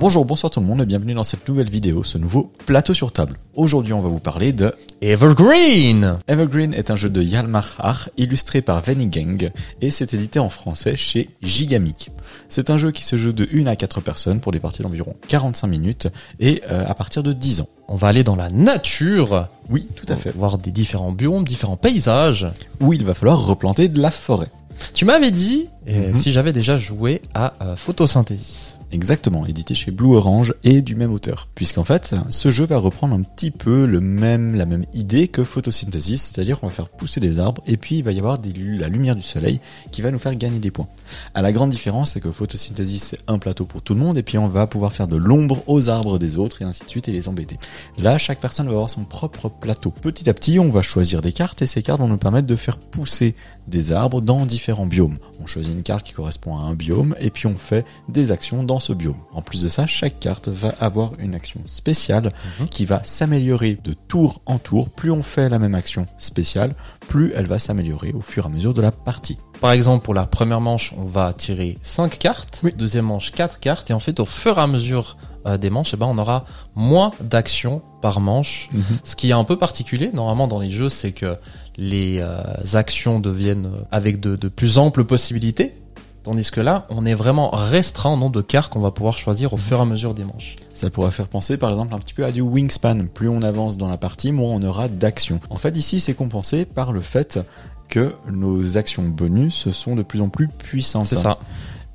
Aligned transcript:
Bonjour, 0.00 0.24
bonsoir 0.24 0.52
tout 0.52 0.60
le 0.60 0.66
monde 0.66 0.82
et 0.82 0.86
bienvenue 0.86 1.14
dans 1.14 1.24
cette 1.24 1.48
nouvelle 1.48 1.68
vidéo, 1.68 2.04
ce 2.04 2.18
nouveau 2.18 2.52
plateau 2.66 2.94
sur 2.94 3.10
table. 3.10 3.36
Aujourd'hui 3.56 3.92
on 3.92 4.00
va 4.00 4.08
vous 4.08 4.20
parler 4.20 4.52
de 4.52 4.72
Evergreen 5.00 6.18
Evergreen 6.28 6.72
est 6.72 6.92
un 6.92 6.96
jeu 6.96 7.10
de 7.10 7.20
Yalmar 7.20 7.74
Har 7.80 8.08
illustré 8.16 8.62
par 8.62 8.80
Gang 8.84 9.50
et 9.80 9.90
c'est 9.90 10.14
édité 10.14 10.38
en 10.38 10.50
français 10.50 10.94
chez 10.94 11.30
Gigamic. 11.42 12.12
C'est 12.48 12.70
un 12.70 12.78
jeu 12.78 12.92
qui 12.92 13.02
se 13.02 13.16
joue 13.16 13.32
de 13.32 13.48
1 13.52 13.66
à 13.66 13.74
4 13.74 14.00
personnes 14.00 14.38
pour 14.38 14.52
des 14.52 14.60
parties 14.60 14.82
d'environ 14.82 15.16
45 15.26 15.66
minutes 15.66 16.06
et 16.38 16.62
euh, 16.70 16.86
à 16.86 16.94
partir 16.94 17.24
de 17.24 17.32
10 17.32 17.62
ans. 17.62 17.68
On 17.88 17.96
va 17.96 18.06
aller 18.06 18.22
dans 18.22 18.36
la 18.36 18.50
nature. 18.50 19.48
Oui, 19.68 19.88
tout 19.96 20.06
à 20.08 20.14
fait. 20.14 20.30
Voir 20.30 20.58
des 20.58 20.70
différents 20.70 21.10
biomes, 21.10 21.44
différents 21.44 21.76
paysages. 21.76 22.46
Où 22.78 22.92
il 22.92 23.04
va 23.04 23.14
falloir 23.14 23.44
replanter 23.44 23.88
de 23.88 24.00
la 24.00 24.12
forêt. 24.12 24.48
Tu 24.94 25.04
m'avais 25.04 25.32
dit 25.32 25.66
mhm. 25.88 26.14
si 26.14 26.30
j'avais 26.30 26.52
déjà 26.52 26.76
joué 26.76 27.20
à 27.34 27.54
euh, 27.62 27.74
Photosynthesis. 27.74 28.77
Exactement, 28.90 29.44
édité 29.44 29.74
chez 29.74 29.90
Blue 29.90 30.16
Orange 30.16 30.54
et 30.64 30.80
du 30.80 30.94
même 30.94 31.12
auteur. 31.12 31.48
Puisqu'en 31.54 31.84
fait, 31.84 32.14
ce 32.30 32.50
jeu 32.50 32.64
va 32.64 32.78
reprendre 32.78 33.14
un 33.14 33.20
petit 33.20 33.50
peu 33.50 33.84
la 33.84 34.00
même 34.00 34.86
idée 34.94 35.28
que 35.28 35.44
photosynthesis, 35.44 36.22
c'est-à-dire 36.22 36.58
qu'on 36.58 36.68
va 36.68 36.72
faire 36.72 36.88
pousser 36.88 37.20
des 37.20 37.38
arbres 37.38 37.62
et 37.66 37.76
puis 37.76 37.98
il 37.98 38.04
va 38.04 38.12
y 38.12 38.18
avoir 38.18 38.38
la 38.38 38.88
lumière 38.88 39.14
du 39.14 39.22
soleil 39.22 39.60
qui 39.92 40.00
va 40.00 40.10
nous 40.10 40.18
faire 40.18 40.34
gagner 40.34 40.58
des 40.58 40.70
points. 40.70 40.88
À 41.34 41.42
la 41.42 41.52
grande 41.52 41.68
différence, 41.68 42.12
c'est 42.12 42.20
que 42.20 42.30
photosynthesis 42.30 43.02
c'est 43.02 43.18
un 43.26 43.38
plateau 43.38 43.66
pour 43.66 43.82
tout 43.82 43.92
le 43.92 44.00
monde 44.00 44.16
et 44.16 44.22
puis 44.22 44.38
on 44.38 44.48
va 44.48 44.66
pouvoir 44.66 44.94
faire 44.94 45.06
de 45.06 45.16
l'ombre 45.16 45.62
aux 45.66 45.90
arbres 45.90 46.18
des 46.18 46.38
autres 46.38 46.62
et 46.62 46.64
ainsi 46.64 46.82
de 46.82 46.88
suite 46.88 47.08
et 47.08 47.12
les 47.12 47.28
embêter. 47.28 47.58
Là, 47.98 48.16
chaque 48.16 48.40
personne 48.40 48.66
va 48.66 48.72
avoir 48.72 48.88
son 48.88 49.04
propre 49.04 49.50
plateau. 49.50 49.90
Petit 49.90 50.30
à 50.30 50.34
petit, 50.34 50.58
on 50.58 50.70
va 50.70 50.80
choisir 50.80 51.20
des 51.20 51.32
cartes 51.32 51.60
et 51.60 51.66
ces 51.66 51.82
cartes 51.82 52.00
vont 52.00 52.08
nous 52.08 52.16
permettre 52.16 52.46
de 52.46 52.56
faire 52.56 52.78
pousser 52.78 53.34
des 53.68 53.92
arbres 53.92 54.20
dans 54.20 54.46
différents 54.46 54.86
biomes. 54.86 55.18
On 55.40 55.46
choisit 55.46 55.72
une 55.72 55.82
carte 55.82 56.04
qui 56.04 56.12
correspond 56.12 56.56
à 56.56 56.62
un 56.62 56.74
biome 56.74 57.14
et 57.20 57.30
puis 57.30 57.46
on 57.46 57.54
fait 57.54 57.84
des 58.08 58.32
actions 58.32 58.64
dans 58.64 58.80
ce 58.80 58.92
biome. 58.92 59.16
En 59.32 59.42
plus 59.42 59.62
de 59.62 59.68
ça, 59.68 59.86
chaque 59.86 60.18
carte 60.20 60.48
va 60.48 60.74
avoir 60.80 61.12
une 61.18 61.34
action 61.34 61.60
spéciale 61.66 62.32
mhm. 62.60 62.68
qui 62.68 62.84
va 62.84 63.02
s'améliorer 63.04 63.78
de 63.82 63.92
tour 63.92 64.40
en 64.46 64.58
tour. 64.58 64.90
Plus 64.90 65.10
on 65.10 65.22
fait 65.22 65.48
la 65.48 65.58
même 65.58 65.74
action 65.74 66.06
spéciale, 66.18 66.74
plus 67.06 67.32
elle 67.34 67.46
va 67.46 67.58
s'améliorer 67.58 68.12
au 68.12 68.20
fur 68.20 68.44
et 68.44 68.46
à 68.46 68.50
mesure 68.50 68.74
de 68.74 68.82
la 68.82 68.92
partie. 68.92 69.38
Par 69.60 69.72
exemple, 69.72 70.04
pour 70.04 70.14
la 70.14 70.26
première 70.26 70.60
manche, 70.60 70.92
on 70.96 71.04
va 71.04 71.32
tirer 71.32 71.78
5 71.82 72.18
cartes, 72.18 72.62
deuxième 72.76 73.06
manche 73.06 73.32
4 73.32 73.58
cartes, 73.58 73.90
et 73.90 73.92
en 73.92 73.98
fait, 73.98 74.20
au 74.20 74.24
fur 74.24 74.56
et 74.58 74.60
à 74.60 74.66
mesure 74.68 75.16
euh, 75.46 75.56
des 75.56 75.70
manches, 75.70 75.90
eh 75.94 75.96
ben, 75.96 76.06
on 76.06 76.18
aura 76.18 76.44
moins 76.76 77.12
d'actions 77.20 77.82
par 78.00 78.20
manche. 78.20 78.68
Mhm. 78.72 78.82
Ce 79.02 79.16
qui 79.16 79.30
est 79.30 79.34
un 79.34 79.44
peu 79.44 79.58
particulier, 79.58 80.10
normalement 80.12 80.46
dans 80.46 80.60
les 80.60 80.70
jeux, 80.70 80.90
c'est 80.90 81.12
que 81.12 81.36
les 81.76 82.18
euh, 82.20 82.42
actions 82.74 83.18
deviennent 83.18 83.66
euh, 83.66 83.84
avec 83.90 84.20
de, 84.20 84.36
de 84.36 84.48
plus 84.48 84.78
amples 84.78 85.04
possibilités. 85.04 85.74
Tandis 86.22 86.50
que 86.50 86.60
là, 86.60 86.86
on 86.90 87.06
est 87.06 87.14
vraiment 87.14 87.50
restreint 87.50 88.12
au 88.12 88.16
nombre 88.16 88.32
de 88.32 88.42
cartes 88.42 88.72
qu'on 88.72 88.80
va 88.80 88.90
pouvoir 88.90 89.16
choisir 89.16 89.54
au 89.54 89.56
mhm. 89.56 89.62
fur 89.62 89.78
et 89.78 89.82
à 89.82 89.84
mesure 89.86 90.14
des 90.14 90.24
manches. 90.24 90.56
Ça 90.74 90.90
pourrait 90.90 91.10
faire 91.10 91.28
penser 91.28 91.56
par 91.56 91.70
exemple 91.70 91.94
un 91.94 91.98
petit 91.98 92.14
peu 92.14 92.24
à 92.24 92.30
du 92.30 92.42
wingspan. 92.42 93.06
Plus 93.12 93.28
on 93.28 93.42
avance 93.42 93.76
dans 93.76 93.88
la 93.88 93.96
partie, 93.96 94.30
moins 94.30 94.54
on 94.54 94.62
aura 94.62 94.86
d'actions. 94.88 95.40
En 95.50 95.56
fait, 95.56 95.76
ici, 95.76 95.98
c'est 95.98 96.14
compensé 96.14 96.64
par 96.64 96.92
le 96.92 97.00
fait 97.00 97.40
que 97.88 98.12
nos 98.30 98.76
actions 98.76 99.04
bonus 99.04 99.70
sont 99.70 99.94
de 99.94 100.02
plus 100.02 100.20
en 100.20 100.28
plus 100.28 100.48
puissantes. 100.48 101.04
C'est 101.04 101.16
ça. 101.16 101.38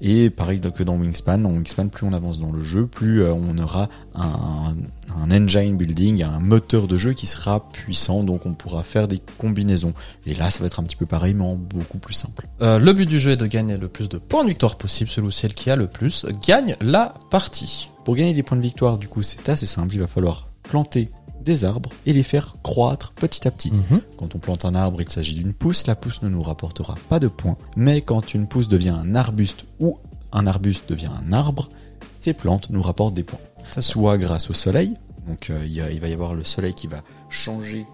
Et 0.06 0.30
pareil 0.30 0.60
que 0.60 0.84
dans 0.84 0.98
Wingspan, 0.98 1.38
dans 1.38 1.52
Wingspan, 1.52 1.88
plus 1.88 2.06
on 2.06 2.12
avance 2.12 2.38
dans 2.38 2.52
le 2.52 2.62
jeu, 2.62 2.88
plus 2.88 3.24
euh, 3.24 3.32
on 3.34 3.58
aura 3.58 3.88
un, 4.16 4.76
un, 5.18 5.32
engine 5.32 5.78
building, 5.78 6.24
un 6.24 6.40
moteur 6.40 6.88
de 6.88 6.98
jeu 6.98 7.14
qui 7.14 7.26
sera 7.26 7.66
puissant, 7.72 8.22
donc 8.24 8.46
on 8.46 8.52
pourra 8.52 8.84
faire 8.84 9.08
des 9.08 9.22
combinaisons. 9.38 9.94
Et 10.26 10.36
là, 10.36 10.50
ça 10.50 10.60
va 10.60 10.66
être 10.66 10.82
un 10.82 10.84
petit 10.84 10.98
peu 10.98 11.06
pareil, 11.06 11.34
mais 11.34 11.46
en 11.46 11.56
beaucoup 11.56 12.00
plus 12.00 12.16
simple. 12.16 12.50
Euh, 12.62 12.80
le 12.80 12.92
but 12.92 13.08
du 13.08 13.18
jeu 13.18 13.32
est 13.32 13.38
de 13.38 13.46
gagner 13.46 13.78
le 13.78 13.88
plus 13.88 14.10
de 14.10 14.18
points 14.18 14.44
de 14.44 14.50
victoire 14.50 14.78
possible. 14.78 15.10
Celui 15.10 15.30
ou 15.30 15.32
celle 15.32 15.54
qui 15.54 15.70
a 15.70 15.78
le 15.78 15.88
plus 15.88 16.26
gagne 16.46 16.76
la 16.82 17.14
partie. 17.30 17.90
Pour 18.04 18.18
gagner 18.18 18.34
des 18.34 18.44
points 18.44 18.58
de 18.58 18.62
victoire, 18.62 18.98
du 18.98 19.08
coup, 19.08 19.24
c'est 19.24 19.48
assez 19.48 19.66
simple. 19.66 19.96
Il 19.96 20.02
va 20.02 20.08
falloir 20.08 20.50
planter 20.64 21.12
des 21.44 21.66
arbres 21.66 21.90
et 22.06 22.14
les 22.14 22.24
faire 22.24 22.56
croître 22.64 23.12
petit 23.14 23.48
à 23.48 23.52
petit. 23.52 23.72
Mhm. 23.72 24.02
Quand 24.18 24.36
on 24.36 24.40
plante 24.40 24.66
un 24.66 24.76
arbre, 24.76 25.02
il 25.02 25.10
s'agit 25.10 25.36
d'une 25.36 25.54
pousse, 25.54 25.88
la 25.88 25.96
pousse 25.96 26.22
ne 26.22 26.30
nous 26.30 26.42
rapportera 26.42 26.96
pas 27.10 27.20
de 27.20 27.28
points. 27.28 27.58
Mais 27.76 28.02
quand 28.02 28.34
une 28.34 28.48
pousse 28.48 28.68
devient 28.68 28.90
un 28.98 29.16
arbuste 29.16 29.66
ou 29.80 29.98
un 30.32 30.48
arbuste 30.48 30.90
devient 30.90 31.12
un 31.28 31.34
arbre, 31.34 31.70
ces 32.14 32.34
plantes 32.34 32.70
nous 32.70 32.82
rapportent 32.82 33.14
des 33.14 33.24
points. 33.24 33.40
Soit 33.80 34.18
grâce 34.18 34.50
au 34.50 34.54
soleil, 34.54 34.96
donc 35.28 35.50
euh, 35.50 35.66
il, 35.66 36.00
va 36.00 36.08
y 36.08 36.14
avoir 36.14 36.34
le 36.34 36.44
soleil 36.44 36.74
qui 36.74 36.88
va 36.88 37.02
changer 37.30 37.86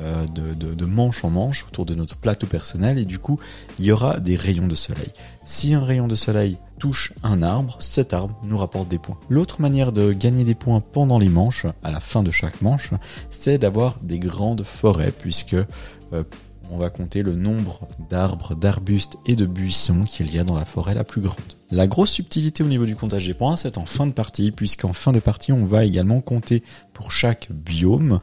euh, 0.00 0.26
de, 0.26 0.54
de, 0.54 0.84
manche 0.86 1.24
en 1.24 1.30
manche 1.30 1.66
autour 1.66 1.84
de 1.84 1.94
notre 1.94 2.16
plateau 2.16 2.46
personnel 2.46 2.98
et 2.98 3.04
du 3.04 3.18
coup 3.18 3.38
il 3.78 3.84
y 3.84 3.92
aura 3.92 4.18
des 4.18 4.36
rayons 4.36 4.66
de 4.66 4.74
soleil. 4.74 5.10
Si 5.44 5.74
un 5.74 5.84
rayon 5.84 6.08
de 6.08 6.14
soleil 6.14 6.56
touche 6.80 7.12
un 7.22 7.42
arbre, 7.42 7.76
cet 7.78 8.14
arbre 8.14 8.34
nous 8.42 8.56
rapporte 8.56 8.88
des 8.88 8.98
points. 8.98 9.18
L'autre 9.28 9.60
manière 9.60 9.92
de 9.92 10.12
gagner 10.12 10.42
des 10.42 10.54
points 10.56 10.80
pendant 10.80 11.18
les 11.18 11.28
manches, 11.28 11.66
à 11.84 11.92
la 11.92 12.00
fin 12.00 12.24
de 12.24 12.30
chaque 12.30 12.62
manche, 12.62 12.90
c'est 13.30 13.58
d'avoir 13.58 13.98
des 14.02 14.18
grandes 14.18 14.64
forêts 14.64 15.12
puisque 15.12 15.54
euh, 15.54 16.24
on 16.70 16.78
va 16.78 16.88
compter 16.88 17.22
le 17.22 17.34
nombre 17.34 17.86
d'arbres, 18.08 18.54
d'arbustes 18.54 19.18
et 19.26 19.36
de 19.36 19.44
buissons 19.44 20.04
qu'il 20.04 20.34
y 20.34 20.38
a 20.38 20.44
dans 20.44 20.54
la 20.54 20.64
forêt 20.64 20.94
la 20.94 21.04
plus 21.04 21.20
grande. 21.20 21.36
La 21.70 21.86
grosse 21.86 22.12
subtilité 22.12 22.62
au 22.62 22.68
niveau 22.68 22.86
du 22.86 22.96
comptage 22.96 23.26
des 23.26 23.34
points, 23.34 23.56
c'est 23.56 23.76
en 23.76 23.84
fin 23.84 24.06
de 24.06 24.12
partie, 24.12 24.50
puisqu'en 24.50 24.92
fin 24.92 25.12
de 25.12 25.20
partie, 25.20 25.52
on 25.52 25.66
va 25.66 25.84
également 25.84 26.20
compter 26.20 26.62
pour 26.94 27.12
chaque 27.12 27.48
biome 27.52 28.20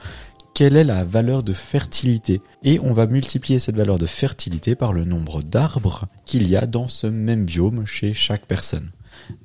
quelle 0.58 0.76
est 0.76 0.84
la 0.84 1.04
valeur 1.04 1.44
de 1.44 1.54
fertilité. 1.54 2.42
Et 2.64 2.80
on 2.80 2.92
va 2.92 3.06
multiplier 3.06 3.60
cette 3.60 3.76
valeur 3.76 4.00
de 4.00 4.08
fertilité 4.08 4.74
par 4.74 4.92
le 4.92 5.06
nombre 5.06 5.44
d'arbres 5.44 6.08
qu'il 6.26 6.50
y 6.50 6.56
a 6.56 6.66
dans 6.66 6.88
ce 6.88 7.06
même 7.06 7.46
biome 7.46 7.86
chez 7.86 8.12
chaque 8.12 8.48
personne. 8.48 8.90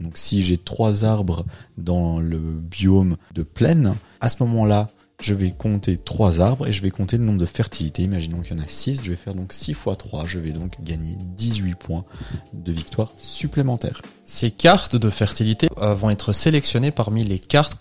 Donc 0.00 0.16
si 0.16 0.40
j'ai 0.40 0.56
trois 0.56 1.04
arbres 1.04 1.44
dans 1.76 2.18
le 2.18 2.38
biome 2.38 3.18
de 3.34 3.42
plaine, 3.42 3.94
à 4.22 4.30
ce 4.30 4.42
moment-là, 4.42 4.88
je 5.22 5.34
vais 5.34 5.50
compter 5.50 5.96
3 5.96 6.40
arbres 6.40 6.66
et 6.66 6.72
je 6.72 6.82
vais 6.82 6.90
compter 6.90 7.16
le 7.16 7.24
nombre 7.24 7.38
de 7.38 7.46
fertilité. 7.46 8.02
Imaginons 8.02 8.40
qu'il 8.40 8.56
y 8.56 8.60
en 8.60 8.62
a 8.62 8.68
6, 8.68 9.02
je 9.04 9.10
vais 9.10 9.16
faire 9.16 9.34
donc 9.34 9.52
6 9.52 9.74
fois 9.74 9.96
3, 9.96 10.26
je 10.26 10.38
vais 10.38 10.50
donc 10.50 10.82
gagner 10.82 11.16
18 11.36 11.74
points 11.74 12.04
de 12.52 12.72
victoire 12.72 13.12
supplémentaires. 13.16 14.02
Ces 14.24 14.50
cartes 14.50 14.96
de 14.96 15.10
fertilité 15.10 15.68
euh, 15.78 15.94
vont 15.94 16.10
être 16.10 16.32
sélectionnées 16.32 16.90
parmi 16.90 17.24
les 17.24 17.38
cartes 17.38 17.76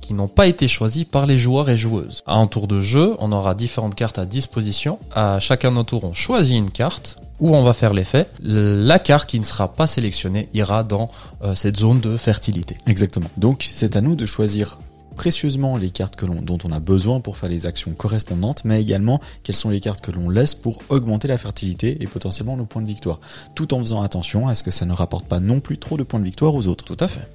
qui, 0.00 0.14
n'ont 0.14 0.28
pas 0.28 0.46
été 0.46 0.68
choisies 0.68 1.04
par 1.04 1.26
les 1.26 1.38
joueurs 1.38 1.70
et 1.70 1.76
joueuses. 1.76 2.22
À 2.26 2.36
un 2.36 2.46
tour 2.46 2.66
de 2.66 2.80
jeu, 2.80 3.14
on 3.18 3.32
aura 3.32 3.54
différentes 3.54 3.94
cartes 3.94 4.18
à 4.18 4.26
disposition. 4.26 4.98
À 5.14 5.38
chacun 5.38 5.70
de 5.70 5.76
nos 5.76 5.84
tours, 5.84 6.04
on 6.04 6.12
choisit 6.12 6.56
une 6.56 6.70
carte 6.70 7.18
où 7.40 7.56
on 7.56 7.64
va 7.64 7.72
faire 7.72 7.94
l'effet. 7.94 8.28
La 8.40 8.98
carte 8.98 9.28
qui 9.28 9.40
ne 9.40 9.44
sera 9.44 9.72
pas 9.72 9.86
sélectionnée 9.86 10.48
ira 10.52 10.84
dans 10.84 11.08
euh, 11.42 11.54
cette 11.54 11.78
zone 11.78 12.00
de 12.00 12.16
fertilité. 12.16 12.76
Exactement. 12.86 13.30
Donc 13.36 13.66
c'est 13.70 13.96
à 13.96 14.00
nous 14.00 14.14
de 14.14 14.26
choisir 14.26 14.78
précieusement 15.12 15.76
les 15.76 15.90
cartes 15.90 16.16
que 16.16 16.26
dont 16.26 16.58
on 16.64 16.72
a 16.72 16.80
besoin 16.80 17.20
pour 17.20 17.36
faire 17.36 17.48
les 17.48 17.66
actions 17.66 17.92
correspondantes, 17.92 18.64
mais 18.64 18.80
également 18.80 19.20
quelles 19.42 19.56
sont 19.56 19.70
les 19.70 19.80
cartes 19.80 20.00
que 20.00 20.10
l'on 20.10 20.30
laisse 20.30 20.54
pour 20.54 20.82
augmenter 20.88 21.28
la 21.28 21.38
fertilité 21.38 22.02
et 22.02 22.06
potentiellement 22.06 22.56
nos 22.56 22.64
points 22.64 22.82
de 22.82 22.86
victoire, 22.86 23.20
tout 23.54 23.74
en 23.74 23.80
faisant 23.80 24.02
attention 24.02 24.48
à 24.48 24.54
ce 24.54 24.62
que 24.62 24.70
ça 24.70 24.86
ne 24.86 24.92
rapporte 24.92 25.26
pas 25.26 25.40
non 25.40 25.60
plus 25.60 25.78
trop 25.78 25.96
de 25.96 26.02
points 26.02 26.20
de 26.20 26.24
victoire 26.24 26.54
aux 26.54 26.66
autres. 26.66 26.84
Tout 26.84 26.96
à 27.00 27.08
fait. 27.08 27.28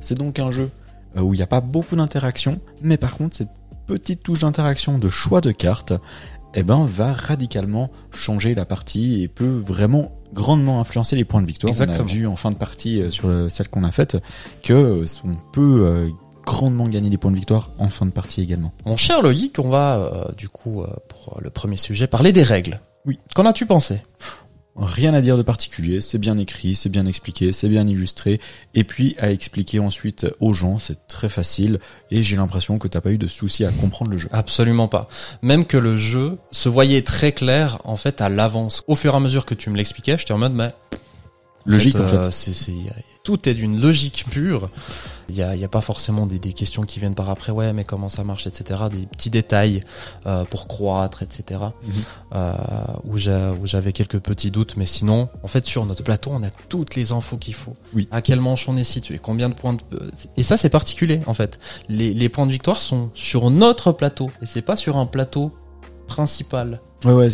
C'est 0.00 0.16
donc 0.16 0.38
un 0.38 0.50
jeu 0.50 0.70
euh, 1.16 1.20
où 1.20 1.34
il 1.34 1.38
n'y 1.38 1.42
a 1.42 1.48
pas 1.48 1.60
beaucoup 1.60 1.96
d'interaction, 1.96 2.60
mais 2.82 2.96
par 2.96 3.16
contre 3.16 3.36
cette 3.36 3.50
petite 3.86 4.22
touche 4.22 4.40
d'interaction 4.40 4.98
de 4.98 5.08
choix 5.08 5.40
de 5.40 5.50
cartes, 5.50 5.92
eh 6.54 6.62
ben, 6.62 6.84
va 6.86 7.12
radicalement 7.12 7.90
changer 8.12 8.54
la 8.54 8.64
partie 8.64 9.22
et 9.22 9.28
peut 9.28 9.62
vraiment 9.64 10.12
grandement 10.32 10.80
influencer 10.80 11.16
les 11.16 11.24
points 11.24 11.42
de 11.42 11.46
victoire. 11.46 11.72
On 11.78 11.80
a 11.80 12.02
vu 12.02 12.26
en 12.26 12.36
fin 12.36 12.50
de 12.50 12.56
partie 12.56 13.00
euh, 13.00 13.10
sur 13.10 13.50
celle 13.50 13.68
qu'on 13.68 13.84
a 13.84 13.90
faite 13.90 14.16
que 14.62 14.72
euh, 14.72 15.06
on 15.24 15.36
peut 15.52 16.10
grandement 16.44 16.88
gagner 16.88 17.10
des 17.10 17.18
points 17.18 17.30
de 17.30 17.36
victoire 17.36 17.70
en 17.78 17.88
fin 17.88 18.06
de 18.06 18.10
partie 18.10 18.42
également. 18.42 18.72
Mon 18.84 18.96
cher 18.96 19.22
Loïc, 19.22 19.58
on 19.58 19.68
va 19.68 19.98
euh, 19.98 20.32
du 20.36 20.48
coup 20.48 20.82
euh, 20.82 20.88
pour 21.08 21.40
le 21.40 21.50
premier 21.50 21.76
sujet 21.76 22.06
parler 22.06 22.32
des 22.32 22.42
règles. 22.42 22.80
Oui. 23.06 23.18
Qu'en 23.34 23.46
as-tu 23.46 23.66
pensé? 23.66 24.00
Rien 24.76 25.12
à 25.14 25.20
dire 25.20 25.36
de 25.36 25.42
particulier, 25.42 26.00
c'est 26.00 26.16
bien 26.16 26.38
écrit, 26.38 26.74
c'est 26.74 26.88
bien 26.88 27.04
expliqué, 27.04 27.52
c'est 27.52 27.68
bien 27.68 27.86
illustré, 27.86 28.40
et 28.72 28.84
puis 28.84 29.16
à 29.18 29.30
expliquer 29.30 29.80
ensuite 29.80 30.26
aux 30.38 30.54
gens, 30.54 30.78
c'est 30.78 31.06
très 31.06 31.28
facile, 31.28 31.80
et 32.10 32.22
j'ai 32.22 32.36
l'impression 32.36 32.78
que 32.78 32.86
t'as 32.86 33.00
pas 33.00 33.10
eu 33.10 33.18
de 33.18 33.26
soucis 33.26 33.64
à 33.64 33.72
comprendre 33.72 34.12
le 34.12 34.18
jeu. 34.18 34.28
Absolument 34.32 34.86
pas. 34.86 35.08
Même 35.42 35.66
que 35.66 35.76
le 35.76 35.96
jeu 35.96 36.38
se 36.52 36.68
voyait 36.68 37.02
très 37.02 37.32
clair 37.32 37.80
en 37.84 37.96
fait 37.96 38.22
à 38.22 38.28
l'avance. 38.28 38.84
Au 38.86 38.94
fur 38.94 39.12
et 39.12 39.16
à 39.16 39.20
mesure 39.20 39.44
que 39.44 39.54
tu 39.54 39.70
me 39.70 39.76
l'expliquais, 39.76 40.16
j'étais 40.16 40.32
en 40.32 40.38
mode 40.38 40.54
mais 40.54 40.70
logique 41.66 41.96
en 41.96 42.06
fait. 42.06 42.16
Euh, 42.16 42.30
c'est, 42.30 42.72
tout 43.22 43.48
est 43.48 43.54
d'une 43.54 43.80
logique 43.80 44.24
pure. 44.30 44.68
Il 45.28 45.36
n'y 45.36 45.42
a, 45.42 45.54
y 45.54 45.64
a, 45.64 45.68
pas 45.68 45.80
forcément 45.80 46.26
des, 46.26 46.40
des, 46.40 46.52
questions 46.52 46.82
qui 46.82 46.98
viennent 46.98 47.14
par 47.14 47.30
après, 47.30 47.52
ouais, 47.52 47.72
mais 47.72 47.84
comment 47.84 48.08
ça 48.08 48.24
marche, 48.24 48.48
etc. 48.48 48.80
Des 48.90 49.06
petits 49.06 49.30
détails 49.30 49.84
euh, 50.26 50.44
pour 50.44 50.66
croître, 50.66 51.22
etc. 51.22 51.60
Mhm. 51.84 51.92
Euh, 52.34 53.52
où 53.54 53.66
j'avais 53.66 53.92
quelques 53.92 54.18
petits 54.18 54.50
doutes, 54.50 54.76
mais 54.76 54.86
sinon, 54.86 55.28
en 55.44 55.48
fait, 55.48 55.66
sur 55.66 55.86
notre 55.86 56.02
plateau, 56.02 56.30
on 56.32 56.42
a 56.42 56.50
toutes 56.50 56.96
les 56.96 57.12
infos 57.12 57.36
qu'il 57.36 57.54
faut. 57.54 57.76
Oui. 57.94 58.08
À 58.10 58.22
quelle 58.22 58.40
manche 58.40 58.68
on 58.68 58.76
est 58.76 58.84
situé, 58.84 59.18
combien 59.18 59.48
de 59.48 59.54
points 59.54 59.74
de... 59.74 60.10
Et 60.36 60.42
ça, 60.42 60.56
c'est 60.56 60.70
particulier, 60.70 61.20
en 61.26 61.34
fait. 61.34 61.60
Les, 61.88 62.12
les 62.12 62.28
points 62.28 62.46
de 62.46 62.52
victoire 62.52 62.78
sont 62.78 63.10
sur 63.14 63.50
notre 63.50 63.92
plateau, 63.92 64.30
et 64.42 64.46
c'est 64.46 64.62
pas 64.62 64.76
sur 64.76 64.96
un 64.96 65.06
plateau 65.06 65.52
principal. 66.08 66.80
Ouais, 67.06 67.14
ouais, 67.14 67.28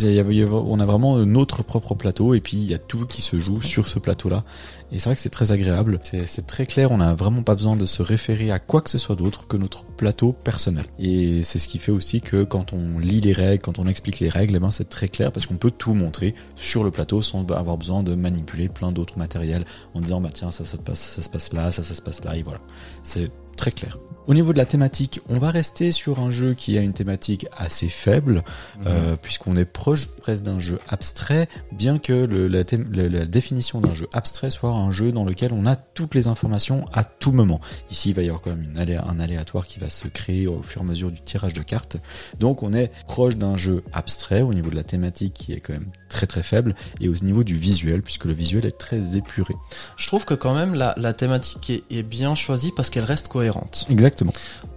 on 0.53 0.79
a 0.79 0.87
vraiment 0.87 1.19
notre 1.27 1.65
propre 1.65 1.97
plateau 1.97 2.35
et 2.35 2.41
puis 2.41 2.57
il 2.57 2.71
y 2.71 2.75
a 2.75 2.79
tout 2.79 3.05
qui 3.05 3.21
se 3.21 3.41
joue 3.41 3.61
sur 3.61 3.89
ce 3.89 3.99
plateau-là. 3.99 4.45
Et 4.93 5.01
c'est 5.01 5.09
vrai 5.09 5.17
que 5.17 5.21
c'est 5.21 5.29
très 5.29 5.51
agréable, 5.51 5.99
c'est 6.05 6.47
très 6.47 6.67
clair, 6.67 6.93
on 6.93 6.99
n'a 6.99 7.17
vraiment 7.17 7.43
pas 7.43 7.57
besoin 7.57 7.75
de 7.75 7.85
se 7.85 8.01
référer 8.01 8.53
à 8.53 8.61
quoi 8.61 8.81
que 8.81 8.91
ce 8.91 8.99
soit 8.99 9.17
d'autre 9.17 9.49
que 9.49 9.57
notre 9.57 9.83
plateau 9.85 10.33
personnel. 10.33 10.85
Et 11.01 11.43
c'est 11.43 11.59
ce 11.59 11.67
qui 11.67 11.81
fait 11.81 11.91
aussi 11.91 12.21
que 12.21 12.45
quand 12.45 12.73
on 12.73 13.01
lit 13.01 13.21
les 13.21 13.33
règles, 13.33 13.61
quand 13.61 13.81
on 13.81 13.89
explique 13.89 14.21
les 14.21 14.29
règles, 14.29 14.55
eh 14.55 14.61
ben 14.61 14.71
c'est 14.71 14.89
très 14.89 15.09
clair 15.09 15.33
parce 15.33 15.47
qu'on 15.47 15.57
peut 15.57 15.73
tout 15.73 15.95
montrer 15.95 16.37
sur 16.55 16.85
le 16.85 16.93
plateau 16.93 17.21
sans 17.21 17.45
avoir 17.51 17.77
besoin 17.77 18.05
de 18.05 18.15
manipuler 18.15 18.69
plein 18.69 18.93
d'autres 18.93 19.19
matériels 19.19 19.65
en 19.95 20.01
disant 20.01 20.21
bah 20.21 20.31
tiens 20.33 20.53
ça 20.53 20.65
ça 20.65 20.77
se 20.77 20.83
passe 20.83 21.01
ça 21.01 21.23
se 21.23 21.29
passe 21.29 21.53
là, 21.53 21.73
ça 21.73 21.83
ça 21.83 21.95
se 21.95 22.03
passe 22.03 22.23
là 22.23 22.37
et 22.37 22.45
voilà. 22.45 22.61
C'est 23.03 23.33
très 23.57 23.73
clair. 23.73 23.99
Au 24.27 24.35
niveau 24.35 24.53
de 24.53 24.59
la 24.59 24.67
thématique, 24.67 25.21
on 25.29 25.39
va 25.39 25.53
rester 25.53 25.93
sur 25.93 26.19
un 26.19 26.31
jeu 26.31 26.55
qui 26.55 26.77
a 26.77 26.81
une 26.81 26.93
thématique 26.93 27.47
assez 27.57 27.89
faible, 27.89 28.43
mhm. 28.79 28.85
euh, 28.87 29.17
puisqu'on 29.17 29.55
est 29.55 29.65
proche 29.65 30.09
presque 30.21 30.43
d'un 30.43 30.59
jeu 30.59 30.81
abstrait, 30.89 31.49
bien 31.71 31.99
que 31.99 32.13
le, 32.13 32.49
la, 32.49 32.65
la, 32.91 33.27
définition 33.27 33.81
d'un 33.81 33.95
jeu 33.95 34.09
abstrait 34.13 34.51
soit 34.51 34.71
un 34.71 34.91
jeu 34.91 35.13
dans 35.13 35.25
lequel 35.25 35.53
on 35.53 35.65
a 35.65 35.77
toutes 35.77 36.17
les 36.17 36.27
informations 36.27 36.87
à 36.93 37.05
tout 37.05 37.31
moment. 37.31 37.61
Ici, 37.93 38.11
il 38.11 38.15
va 38.17 38.23
y 38.23 38.27
avoir 38.27 38.43
quand 38.43 38.51
même 38.51 38.65
une 38.65 38.77
un 38.77 39.21
aléatoire 39.21 39.67
qui 39.67 39.79
va 39.79 39.91
se 39.91 40.09
créer 40.09 40.47
au 40.47 40.63
fur 40.63 40.83
et 40.83 40.85
à 40.85 40.89
mesure 40.89 41.11
du 41.11 41.21
tirage 41.21 41.55
de 41.55 41.63
cartes. 41.63 41.97
Donc 42.39 42.63
on 42.63 42.73
est 42.73 42.91
proche 43.07 43.37
d'un 43.37 43.57
jeu 43.57 43.83
abstrait 43.93 44.43
au 44.43 44.55
niveau 44.55 44.71
de 44.71 44.77
la 44.77 44.85
thématique 44.85 45.35
qui 45.35 45.53
est 45.53 45.61
quand 45.61 45.73
même 45.73 45.91
très 46.09 46.27
très 46.27 46.43
faible, 46.43 46.75
et 47.01 47.09
au 47.09 47.15
niveau 47.15 47.45
du 47.45 47.57
visuel, 47.57 48.03
puisque 48.03 48.25
le 48.25 48.33
visuel 48.33 48.65
est 48.65 48.79
très 48.79 49.17
épuré. 49.17 49.55
Je 49.97 50.07
trouve 50.07 50.25
que 50.25 50.35
quand 50.35 50.55
même 50.55 50.75
la, 50.75 50.95
la 50.97 51.13
thématique 51.13 51.71
est, 51.71 51.83
est 51.91 52.03
bien 52.03 52.35
choisie 52.35 52.73
parce 52.75 52.91
qu'elle 52.91 53.05
reste 53.05 53.29
cohérente. 53.29 53.87
Exactement. 53.91 54.16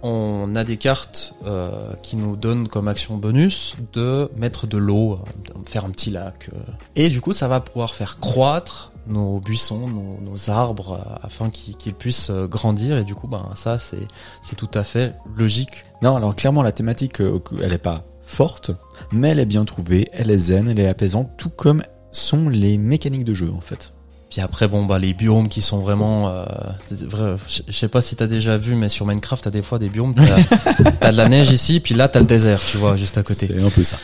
On 0.02 0.54
a 0.56 0.64
des 0.64 0.76
cartes 0.76 1.34
euh, 1.44 1.92
qui 2.02 2.16
nous 2.16 2.36
donnent 2.36 2.68
comme 2.68 2.88
action 2.88 3.16
bonus 3.16 3.76
de 3.92 4.30
mettre 4.36 4.66
de 4.66 4.78
l'eau, 4.78 5.14
euh, 5.14 5.58
faire 5.66 5.84
un 5.84 5.90
petit 5.90 6.10
lac. 6.10 6.50
Euh. 6.52 6.58
Et 6.96 7.08
du 7.08 7.20
coup, 7.20 7.32
ça 7.32 7.48
va 7.48 7.60
pouvoir 7.60 7.94
faire 7.94 8.18
croître 8.18 8.92
nos 9.06 9.40
buissons, 9.40 9.88
nos, 9.88 10.50
arbres, 10.50 11.18
afin 11.22 11.50
qu'ils 11.50 11.94
puissent 11.94 12.30
grandir. 12.30 12.98
Et 12.98 13.04
du 13.04 13.14
coup, 13.14 13.26
ben 13.26 13.50
ça, 13.56 13.78
c'est 13.78 14.06
c'est 14.42 14.56
tout 14.56 14.70
à 14.74 14.84
fait 14.84 15.14
logique. 15.36 15.84
Non, 16.02 16.16
alors 16.16 16.36
clairement, 16.36 16.62
la 16.62 16.72
thématique, 16.72 17.20
elle 17.62 17.72
est 17.72 17.78
pas 17.78 18.04
forte, 18.20 18.70
mais 19.10 19.30
elle 19.30 19.40
est 19.40 19.46
bien 19.46 19.64
trouvée, 19.64 20.08
elle 20.12 20.30
est 20.30 20.38
zen, 20.38 20.68
elle 20.68 20.78
est 20.78 20.86
apaisante, 20.86 21.30
tout 21.36 21.50
comme 21.50 21.82
sont 22.12 22.48
les 22.48 22.78
mécaniques 22.78 23.24
de 23.24 23.34
jeu 23.34 23.50
en 23.52 23.60
fait. 23.60 23.92
Puis 24.30 24.40
après, 24.40 24.68
bon, 24.68 24.86
bah, 24.86 25.00
les 25.00 25.12
biomes 25.12 25.48
qui 25.48 25.60
sont 25.60 25.80
vraiment, 25.80 26.28
euh, 26.28 26.44
vrai, 26.90 27.34
je 27.66 27.72
sais 27.72 27.88
pas 27.88 28.00
si 28.00 28.14
t'as 28.14 28.28
déjà 28.28 28.56
vu, 28.56 28.76
mais 28.76 28.88
sur 28.88 29.04
Minecraft, 29.04 29.42
t'as 29.44 29.50
des 29.50 29.62
fois 29.62 29.80
des 29.80 29.88
biomes, 29.88 30.14
t'as, 31.00 31.10
de 31.10 31.16
la 31.16 31.28
neige 31.28 31.50
ici, 31.50 31.80
puis 31.80 31.94
là, 31.96 32.08
t'as 32.08 32.20
le 32.20 32.26
désert, 32.26 32.60
tu 32.64 32.76
vois, 32.76 32.96
juste 32.96 33.18
à 33.18 33.24
côté. 33.24 33.48
C'est 33.48 33.60
un 33.60 33.70
peu 33.70 33.82
ça. 33.82 33.98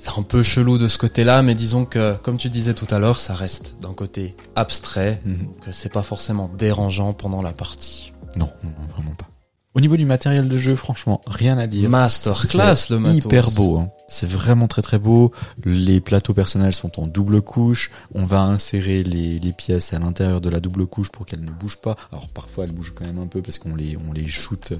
C'est 0.00 0.16
un 0.16 0.22
peu 0.22 0.44
chelou 0.44 0.78
de 0.78 0.86
ce 0.86 0.96
côté-là, 0.96 1.42
mais 1.42 1.56
disons 1.56 1.84
que, 1.84 2.14
comme 2.22 2.38
tu 2.38 2.50
disais 2.50 2.72
tout 2.72 2.86
à 2.94 3.00
l'heure, 3.00 3.18
ça 3.18 3.34
reste 3.34 3.74
d'un 3.82 3.92
côté 3.94 4.36
abstrait, 4.54 5.20
mhm. 5.24 5.48
que 5.66 5.72
c'est 5.72 5.92
pas 5.92 6.04
forcément 6.04 6.48
dérangeant 6.56 7.12
pendant 7.12 7.42
la 7.42 7.52
partie. 7.52 8.12
Non, 8.36 8.48
non, 8.62 8.70
vraiment 8.94 9.14
pas. 9.16 9.26
Au 9.74 9.80
niveau 9.80 9.96
du 9.96 10.06
matériel 10.06 10.48
de 10.48 10.56
jeu, 10.56 10.76
franchement, 10.76 11.20
rien 11.26 11.58
à 11.58 11.66
dire. 11.66 11.90
Masterclass 11.90 12.90
le 12.90 13.00
matos. 13.00 13.24
Hyper 13.24 13.50
beau. 13.50 13.78
Hein. 13.78 13.90
C'est 14.08 14.28
vraiment 14.28 14.68
très 14.68 14.82
très 14.82 14.98
beau. 14.98 15.32
Les 15.64 16.00
plateaux 16.00 16.34
personnels 16.34 16.74
sont 16.74 16.98
en 16.98 17.06
double 17.06 17.42
couche. 17.42 17.90
On 18.14 18.24
va 18.24 18.40
insérer 18.40 19.04
les, 19.04 19.38
les 19.38 19.52
pièces 19.52 19.92
à 19.92 19.98
l'intérieur 19.98 20.40
de 20.40 20.48
la 20.48 20.60
double 20.60 20.86
couche 20.86 21.10
pour 21.10 21.26
qu'elles 21.26 21.44
ne 21.44 21.50
bougent 21.50 21.80
pas. 21.80 21.96
Alors 22.10 22.28
parfois 22.28 22.64
elles 22.64 22.72
bougent 22.72 22.94
quand 22.94 23.04
même 23.04 23.18
un 23.18 23.26
peu 23.26 23.42
parce 23.42 23.58
qu'on 23.58 23.76
les 23.76 23.96
on 24.08 24.12
les 24.12 24.26
shoot, 24.26 24.72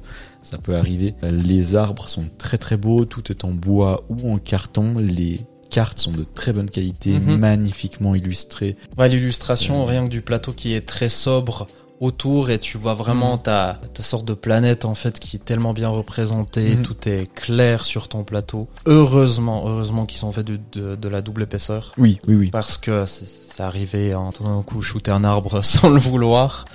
ça 0.43 0.59
peut 0.59 0.75
arriver. 0.75 1.15
Les 1.23 1.75
arbres 1.75 2.09
sont 2.09 2.29
très 2.39 2.59
très 2.59 2.77
beaux. 2.77 3.05
Tout 3.05 3.31
est 3.31 3.45
en 3.45 3.51
bois 3.51 4.05
ou 4.09 4.33
en 4.33 4.39
carton. 4.39 4.95
Les 4.99 5.41
cartes 5.69 5.99
sont 5.99 6.13
de 6.13 6.25
très 6.25 6.53
bonne 6.53 6.71
qualité, 6.71 7.19
mhm. 7.19 7.37
magnifiquement 7.37 8.15
illustrées. 8.15 8.77
Ouais, 8.97 9.09
l'illustration, 9.09 9.85
rien 9.85 10.05
que 10.05 10.11
du 10.11 10.23
plateau 10.23 10.53
qui 10.53 10.73
est 10.73 10.87
très 10.87 11.09
sobre, 11.09 11.69
autour 12.01 12.51
et 12.51 12.59
tu 12.59 12.79
vois 12.79 12.95
vraiment 12.95 13.37
mm. 13.37 13.43
ta, 13.43 13.81
ta 13.95 14.03
sorte 14.03 14.25
de 14.25 14.35
planète 14.35 14.85
en 14.85 14.95
fait 14.95 15.19
qui 15.19 15.37
est 15.37 15.45
tellement 15.45 15.73
bien 15.73 15.89
représentée, 15.89 16.77
mm. 16.77 16.83
tout 16.83 17.09
est 17.09 17.33
clair 17.33 17.85
sur 17.85 18.09
ton 18.09 18.25
plateau. 18.25 18.69
Heureusement, 18.87 19.65
heureusement 19.67 20.07
qu'ils 20.07 20.25
ont 20.25 20.33
fait 20.33 20.45
de, 20.45 20.59
de, 20.73 21.09
la 21.09 21.23
double 21.23 21.43
épaisseur. 21.43 21.93
Oui, 21.99 22.19
oui, 22.29 22.35
oui. 22.35 22.51
Parce 22.51 22.79
que 22.79 23.05
c'est 23.07 23.63
arrivé 23.63 24.15
en 24.15 24.31
tout 24.31 24.45
d'un 24.45 24.63
coup 24.63 24.83
shooter 24.83 25.11
un 25.11 25.25
arbre 25.25 25.63
sans 25.65 25.91
le 25.91 25.99
vouloir. 25.99 26.67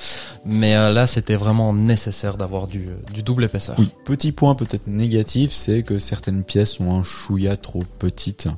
Mais 0.46 0.76
euh, 0.76 0.92
là, 0.92 1.08
c'était 1.08 1.36
vraiment 1.36 1.74
nécessaire 1.74 2.36
d'avoir 2.36 2.68
du, 2.68 2.90
du 3.14 3.24
double 3.24 3.46
épaisseur. 3.46 3.76
Oui, 3.80 3.90
petit 4.04 4.32
point 4.32 4.56
peut-être 4.56 4.88
négatif, 4.88 5.52
c'est 5.54 5.84
que 5.84 6.00
certaines 6.00 6.44
pièces 6.44 6.74
sont 6.74 6.92
un 6.92 7.04
chouïa 7.04 7.56
trop 7.56 7.84
petites. 8.00 8.50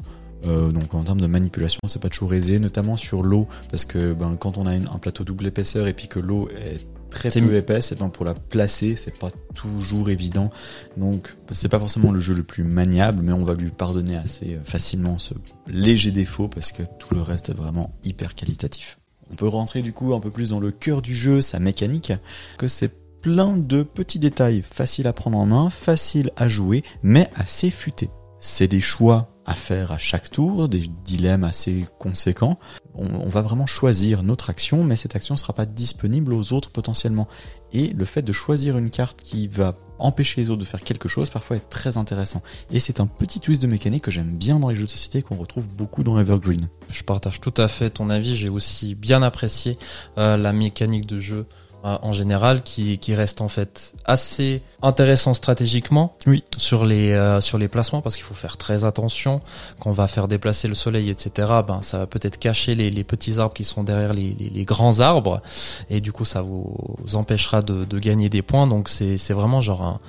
Euh, 0.46 0.72
donc 0.72 0.94
en 0.94 1.04
termes 1.04 1.22
de 1.22 1.28
manipulation, 1.28 1.80
c'est 1.88 2.02
pas 2.02 2.10
toujours 2.10 2.34
aisé, 2.34 2.60
notamment 2.60 2.96
sur 2.96 3.24
l'eau, 3.24 3.48
parce 3.70 3.86
que 3.86 4.14
ben, 4.14 4.36
quand 4.40 4.58
on 4.58 4.68
a 4.68 4.72
un 4.72 5.00
plateau 5.00 5.24
double 5.24 5.48
épaisseur 5.48 5.88
et 5.88 5.94
puis 5.94 6.08
que 6.08 6.20
l'eau 6.20 6.50
est 6.50 6.80
très 7.10 7.30
peu 7.30 7.56
épaisse, 7.56 7.92
et 7.92 7.96
ben 7.96 8.10
pour 8.10 8.26
la 8.26 8.34
placer, 8.34 8.96
c'est 8.96 9.18
pas 9.18 9.30
toujours 9.54 10.10
évident. 10.10 10.50
Donc 10.98 11.34
c'est 11.52 11.70
pas 11.70 11.80
forcément 11.80 12.12
le 12.12 12.20
jeu 12.20 12.34
le 12.34 12.44
plus 12.44 12.64
maniable, 12.64 13.22
mais 13.24 13.32
on 13.32 13.44
va 13.44 13.54
lui 13.54 13.70
pardonner 13.70 14.18
assez 14.18 14.60
facilement 14.64 15.18
ce 15.18 15.34
léger 15.68 16.12
défaut 16.12 16.48
parce 16.48 16.72
que 16.72 16.84
tout 17.00 17.14
le 17.14 17.22
reste 17.22 17.50
est 17.50 17.54
vraiment 17.54 17.96
hyper 18.04 18.36
qualitatif. 18.36 19.00
On 19.32 19.36
peut 19.36 19.48
rentrer 19.48 19.82
du 19.82 19.94
coup 19.94 20.14
un 20.14 20.20
peu 20.20 20.30
plus 20.30 20.50
dans 20.50 20.60
le 20.60 20.72
cœur 20.72 21.02
du 21.02 21.16
jeu, 21.16 21.42
sa 21.42 21.60
mécanique, 21.60 22.14
que 22.58 22.68
c'est 22.68 22.92
plein 23.22 23.58
de 23.58 23.82
petits 23.82 24.20
détails 24.20 24.62
faciles 24.62 25.08
à 25.08 25.14
prendre 25.14 25.38
en 25.38 25.46
main, 25.48 25.70
faciles 25.72 26.32
à 26.36 26.48
jouer, 26.48 26.84
mais 27.02 27.32
assez 27.36 27.72
futés. 27.72 28.10
C'est 28.38 28.68
des 28.68 28.82
choix 28.82 29.35
à 29.46 29.54
faire 29.54 29.92
à 29.92 29.98
chaque 29.98 30.32
tour, 30.32 30.68
des 30.68 30.90
dilemmes 31.04 31.44
assez 31.44 31.86
conséquents. 32.00 32.58
On, 32.96 33.30
va 33.30 33.42
vraiment 33.42 33.66
choisir 33.66 34.24
notre 34.24 34.50
action, 34.50 34.84
mais 34.84 34.96
cette 34.96 35.16
action 35.16 35.36
ne 35.36 35.40
sera 35.40 35.54
pas 35.54 35.66
disponible 35.66 36.34
aux 36.34 36.54
autres 36.54 36.72
potentiellement. 36.72 37.28
Et 37.74 37.90
le 37.90 38.06
fait 38.06 38.22
de 38.22 38.32
choisir 38.32 38.78
une 38.78 38.90
carte 38.90 39.22
qui 39.22 39.48
va 39.48 39.76
empêcher 40.00 40.42
les 40.42 40.50
autres 40.50 40.62
de 40.62 40.66
faire 40.66 40.82
quelque 40.82 41.08
chose, 41.08 41.30
parfois 41.30 41.58
est 41.58 41.70
très 41.70 41.98
intéressant. 41.98 42.42
Et 42.72 42.80
c'est 42.80 43.00
un 43.00 43.06
petit 43.06 43.40
twist 43.40 43.62
de 43.62 43.68
mécanique 43.68 44.04
que 44.04 44.12
j'aime 44.12 44.36
bien 44.36 44.60
dans 44.60 44.70
les 44.70 44.76
jeux 44.76 44.86
de 44.86 44.90
société 44.90 45.22
qu'on 45.22 45.36
retrouve 45.36 45.70
beaucoup 45.70 46.04
dans 46.04 46.18
Evergreen. 46.18 46.70
Je 46.90 47.04
partage 47.04 47.40
tout 47.42 47.54
à 47.58 47.68
fait 47.68 47.90
ton 47.90 48.10
avis, 48.10 48.36
j'ai 48.36 48.50
aussi 48.50 48.96
bien 48.96 49.22
apprécié 49.22 49.78
euh, 50.18 50.38
la 50.38 50.54
mécanique 50.54 51.06
de 51.06 51.20
jeu 51.20 51.46
en 51.86 52.14
général 52.14 52.64
qui, 52.64 52.98
qui 52.98 53.14
reste 53.14 53.42
en 53.42 53.48
fait 53.48 53.94
assez 54.06 54.62
intéressant 54.82 55.34
stratégiquement 55.34 56.14
oui. 56.26 56.44
sur 56.58 56.84
les 56.84 57.12
euh, 57.12 57.42
sur 57.42 57.58
les 57.58 57.68
placements 57.68 58.02
parce 58.02 58.16
qu'il 58.16 58.26
faut 58.26 58.34
faire 58.34 58.58
très 58.58 58.84
attention. 58.84 59.40
Quand 59.80 59.92
on 59.92 59.94
va 59.94 60.08
faire 60.08 60.28
déplacer 60.28 60.68
le 60.68 60.74
soleil 60.74 61.10
etc 61.10 61.48
ben 61.68 61.82
ça 61.84 62.00
va 62.00 62.08
peut-être 62.08 62.40
cacher 62.40 62.76
les, 62.76 62.90
les, 62.90 63.04
petits 63.04 63.40
arbres 63.40 63.54
qui 63.54 63.64
sont 63.64 63.84
derrière 63.84 64.14
les, 64.14 64.32
les, 64.34 64.50
les, 64.50 64.66
grands 64.66 65.00
arbres. 65.00 65.42
Et 65.90 66.02
du 66.02 66.12
coup 66.12 66.26
ça 66.26 66.42
vous 66.42 66.98
empêchera 67.14 67.62
de, 67.62 67.86
de 67.86 68.00
gagner 68.00 68.30
des 68.30 68.42
points. 68.42 68.68
Donc 68.68 68.90
c'est 68.90 69.18
c'est 69.18 69.34
vraiment 69.34 69.62
genre 69.62 69.84
un, 69.84 70.00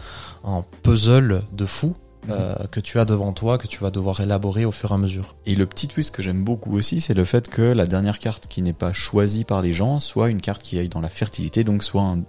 un 0.44 0.64
puzzle 0.82 1.42
de 1.52 1.66
fou 1.66 1.94
euh, 2.30 2.54
que 2.70 2.80
tu 2.80 2.98
as 2.98 3.04
devant 3.04 3.32
toi, 3.32 3.58
que 3.58 3.66
tu 3.66 3.78
vas 3.78 3.90
devoir 3.90 4.20
élaborer 4.20 4.64
au 4.64 4.72
fur 4.72 4.90
et 4.90 4.94
à 4.94 4.98
mesure. 4.98 5.36
Et 5.46 5.54
le 5.54 5.66
petit 5.66 5.88
twist 5.88 6.14
que 6.14 6.22
j'aime 6.22 6.44
beaucoup 6.44 6.76
aussi, 6.76 7.00
c'est 7.00 7.14
le 7.14 7.24
fait 7.24 7.48
que 7.48 7.62
la 7.62 7.86
dernière 7.86 8.18
carte 8.18 8.46
qui 8.46 8.62
n'est 8.62 8.72
pas 8.72 8.92
choisie 8.92 9.44
par 9.44 9.62
les 9.62 9.72
gens 9.72 9.98
soit 9.98 10.28
une 10.28 10.40
carte 10.40 10.62
qui 10.62 10.78
aille 10.78 10.88
dans 10.88 11.00
la 11.00 11.08
fertilité, 11.08 11.64
donc 11.64 11.84
soit 11.84 12.02
un, 12.02 12.24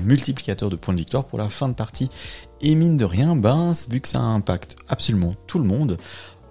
multiplicateur 0.00 0.70
de 0.70 0.76
points 0.76 0.94
de 0.94 0.98
victoire 0.98 1.26
pour 1.26 1.38
la 1.38 1.50
fin 1.50 1.68
de 1.68 1.74
partie. 1.74 2.08
Et 2.62 2.74
mine 2.74 2.96
de 2.96 3.04
rien, 3.04 3.36
ben, 3.36 3.72
vu 3.90 4.00
que 4.00 4.08
ça 4.08 4.20
impacte 4.20 4.76
absolument 4.88 5.34
tout 5.46 5.58
le 5.58 5.66
monde, 5.66 5.98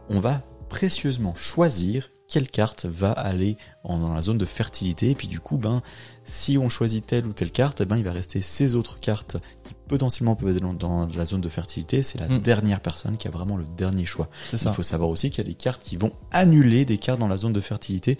on 0.09 0.19
va 0.19 0.43
précieusement 0.69 1.33
choisir 1.33 2.11
quelle 2.31 2.49
carte 2.49 2.85
va 2.85 3.11
aller 3.11 3.57
dans 3.83 4.13
la 4.13 4.21
zone 4.21 4.37
de 4.37 4.45
fertilité. 4.45 5.11
Et 5.11 5.15
puis 5.15 5.27
du 5.27 5.39
coup, 5.39 5.57
ben, 5.57 5.81
si 6.23 6.57
on 6.57 6.69
choisit 6.69 7.05
telle 7.05 7.27
ou 7.27 7.33
telle 7.33 7.51
carte, 7.51 7.81
eh 7.81 7.85
ben, 7.85 7.97
il 7.97 8.03
va 8.03 8.11
rester 8.11 8.41
ces 8.41 8.73
autres 8.73 8.99
cartes 8.99 9.37
qui 9.63 9.73
potentiellement 9.87 10.35
peuvent 10.35 10.55
être 10.55 10.77
dans, 10.77 11.07
la 11.07 11.25
zone 11.25 11.41
de 11.41 11.49
fertilité. 11.49 12.03
C'est 12.03 12.19
la 12.19 12.27
hmm. 12.27 12.39
dernière 12.39 12.79
personne 12.79 13.17
qui 13.17 13.27
a 13.27 13.31
vraiment 13.31 13.57
le 13.57 13.65
dernier 13.77 14.05
choix. 14.05 14.29
Il 14.53 14.57
faut 14.57 14.83
savoir 14.83 15.09
aussi 15.09 15.29
qu'il 15.29 15.43
y 15.43 15.47
a 15.47 15.49
des 15.49 15.55
cartes 15.55 15.83
qui 15.83 15.97
vont 15.97 16.13
annuler 16.31 16.85
des 16.85 16.97
cartes 16.97 17.19
dans 17.19 17.27
la 17.27 17.37
zone 17.37 17.53
de 17.53 17.61
fertilité. 17.61 18.17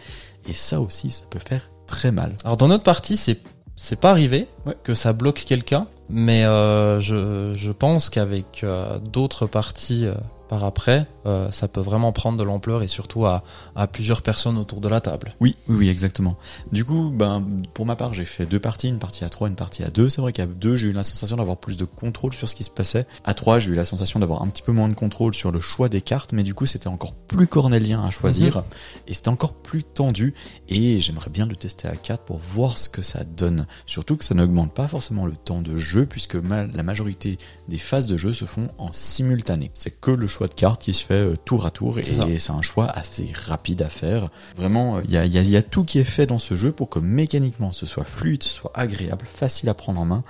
Et 0.48 0.54
ça 0.54 0.82
aussi, 0.82 1.10
ça 1.10 1.24
peut 1.30 1.40
faire 1.40 1.72
très 1.88 2.12
mal. 2.12 2.36
Alors 2.44 2.58
dans 2.58 2.68
notre 2.68 2.84
partie, 2.84 3.18
c'est 3.18 3.40
c'est 3.78 3.96
pas 3.96 4.12
arrivé 4.12 4.48
que 4.84 4.94
ça 4.94 5.12
bloque 5.12 5.44
quelqu'un, 5.44 5.88
mais 6.08 6.44
euh, 6.44 7.00
je, 7.00 7.54
je 7.56 7.72
pense 7.72 8.12
qu'avec 8.12 8.64
euh, 8.64 9.00
d'autres 9.00 9.48
parties 9.48 10.06
euh, 10.06 10.14
par 10.52 10.66
après, 10.66 11.08
euh, 11.26 11.50
ça 11.52 11.70
peut 11.70 11.80
vraiment 11.80 12.12
prendre 12.12 12.38
de 12.38 12.44
l'ampleur 12.44 12.84
et 12.84 12.90
surtout 12.90 13.26
à, 13.26 13.42
à, 13.74 13.88
plusieurs 13.88 14.22
personnes 14.22 14.58
autour 14.58 14.82
de 14.82 14.90
la 14.90 15.00
table. 15.00 15.34
Oui, 15.40 15.56
oui, 15.70 15.78
oui, 15.78 15.88
exactement. 15.88 16.36
Du 16.74 16.84
coup, 16.84 17.10
ben, 17.10 17.42
pour 17.74 17.86
ma 17.86 17.96
part, 17.96 18.14
j'ai 18.14 18.26
fait 18.26 18.46
deux 18.46 18.60
parties, 18.60 18.90
une 18.90 19.00
partie 19.00 19.24
à 19.24 19.30
trois, 19.30 19.48
une 19.48 19.56
partie 19.56 19.82
à 19.82 19.90
deux. 19.90 20.10
C'est 20.10 20.20
vrai 20.20 20.34
qu'à 20.34 20.48
deux, 20.48 20.76
j'ai 20.76 20.90
eu 20.90 20.92
la 20.92 21.04
sensation 21.04 21.38
d'avoir 21.38 21.56
plus 21.56 21.78
de 21.78 21.86
contrôle 21.86 22.34
sur 22.34 22.50
ce 22.50 22.56
qui 22.58 22.66
se 22.66 22.70
passait. 22.70 23.08
À 23.24 23.34
trois, 23.34 23.60
j'ai 23.60 23.72
eu 23.72 23.76
la 23.76 23.86
sensation 23.86 24.20
d'avoir 24.20 24.42
un 24.42 24.48
petit 24.50 24.62
peu 24.62 24.74
moins 24.74 24.90
de 24.90 24.94
contrôle 24.94 25.34
sur 25.34 25.54
le 25.54 25.62
choix 25.62 25.88
des 25.88 26.02
cartes, 26.02 26.34
mais 26.34 26.44
du 26.44 26.54
coup, 26.54 26.66
c'était 26.66 26.90
encore 26.90 27.14
plus 27.14 27.48
cornélien 27.48 28.04
à 28.04 28.10
choisir 28.10 28.58
mhm. 28.58 28.64
et 29.08 29.14
c'était 29.14 29.30
encore 29.30 29.54
plus 29.54 29.86
tendu. 29.86 30.34
Et 30.68 31.00
j'aimerais 31.00 31.30
bien 31.30 31.46
le 31.46 31.56
tester 31.56 31.88
à 31.88 31.96
quatre 31.96 32.26
pour 32.26 32.40
voir 32.40 32.78
ce 32.78 32.90
que 32.90 33.02
ça 33.02 33.24
donne. 33.24 33.68
Surtout 33.86 34.18
que 34.18 34.26
ça 34.26 34.36
n'augmente 34.36 34.74
pas 34.74 34.90
forcément 34.90 35.26
le 35.26 35.38
temps 35.38 35.62
de 35.62 35.78
jeu 35.78 36.06
puisque 36.06 36.36
la 36.36 36.84
majorité 36.84 37.38
des 37.70 37.78
phases 37.78 38.06
de 38.06 38.18
jeu 38.18 38.34
se 38.34 38.44
font 38.44 38.68
en 38.78 38.92
simultané. 38.92 39.72
C'est 39.74 40.02
que 40.02 40.12
le 40.12 40.28
choix 40.28 40.41
choix 40.42 40.48
de 40.48 40.56
carte 40.56 40.82
qui 40.82 40.94
se 40.94 41.06
fait 41.06 41.14
euh, 41.14 41.36
tour 41.46 41.68
à 41.68 41.72
tour 41.72 42.00
et 42.00 42.04
c'est 42.04 42.52
un 42.52 42.62
choix 42.64 42.88
assez 42.88 43.32
rapide 43.46 43.84
à 43.84 43.90
faire. 43.90 44.30
Vraiment, 44.58 45.00
il 45.02 45.12
y 45.12 45.18
a, 45.18 45.26
y, 45.26 45.38
a, 45.38 45.42
y 45.42 45.56
a 45.56 45.62
tout 45.62 45.84
qui 45.84 46.00
est 46.00 46.04
fait 46.04 46.26
dans 46.26 46.40
ce 46.40 46.56
jeu 46.56 46.72
pour 46.72 46.90
que 46.90 46.98
mécaniquement 46.98 47.72
ce 47.72 47.86
soit 47.86 48.06
fluide, 48.06 48.42
ce 48.42 48.50
soit 48.50 48.72
agréable, 48.74 49.26
facile 49.32 49.70
à 49.70 49.76
prendre 49.76 50.00
en 50.00 50.06
main 50.06 50.24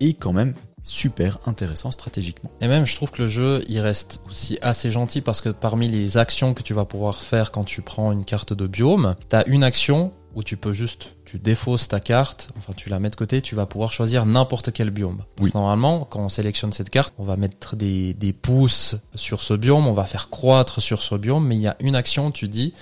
et 0.00 0.14
quand 0.14 0.32
même 0.32 0.54
super 0.82 1.38
intéressant 1.46 1.90
stratégiquement. 1.90 2.50
Et 2.60 2.66
même, 2.66 2.86
je 2.86 2.96
trouve 2.96 3.10
que 3.10 3.22
le 3.22 3.28
jeu, 3.28 3.62
il 3.68 3.78
reste 3.80 4.20
aussi 4.28 4.58
assez 4.62 4.90
gentil 4.90 5.20
parce 5.20 5.40
que 5.40 5.50
parmi 5.50 5.88
les 5.88 6.16
actions 6.16 6.54
que 6.54 6.62
tu 6.62 6.72
vas 6.74 6.86
pouvoir 6.86 7.22
faire 7.22 7.52
quand 7.52 7.64
tu 7.64 7.82
prends 7.82 8.10
une 8.10 8.24
carte 8.24 8.52
de 8.52 8.66
biome, 8.66 9.16
t'as 9.28 9.44
une 9.46 9.62
action 9.62 10.12
où 10.34 10.42
tu 10.42 10.56
peux 10.56 10.72
juste, 10.72 11.12
tu 11.32 11.38
défausses 11.38 11.88
ta 11.88 11.98
carte, 11.98 12.48
enfin 12.58 12.74
tu 12.76 12.90
la 12.90 12.98
mets 12.98 13.08
de 13.08 13.16
côté, 13.16 13.40
tu 13.40 13.54
vas 13.54 13.64
pouvoir 13.64 13.90
choisir 13.90 14.26
n'importe 14.26 14.70
quel 14.70 14.90
biome. 14.90 15.24
Parce 15.36 15.48
que 15.48 15.56
normalement, 15.56 16.04
quand 16.04 16.20
on 16.20 16.28
sélectionne 16.28 16.74
cette 16.74 16.90
carte, 16.90 17.14
on 17.16 17.24
va 17.24 17.38
mettre 17.38 17.74
des, 17.74 18.12
des 18.12 18.34
pouces 18.34 18.96
sur 19.14 19.40
ce 19.40 19.54
biome, 19.54 19.86
on 19.86 19.94
va 19.94 20.04
faire 20.04 20.28
croître 20.28 20.82
sur 20.82 21.00
ce 21.00 21.14
biome, 21.14 21.46
mais 21.46 21.56
il 21.56 21.62
y 21.62 21.68
a 21.68 21.76
une 21.80 21.96
action, 21.96 22.32
tu 22.32 22.48
dis, 22.48 22.74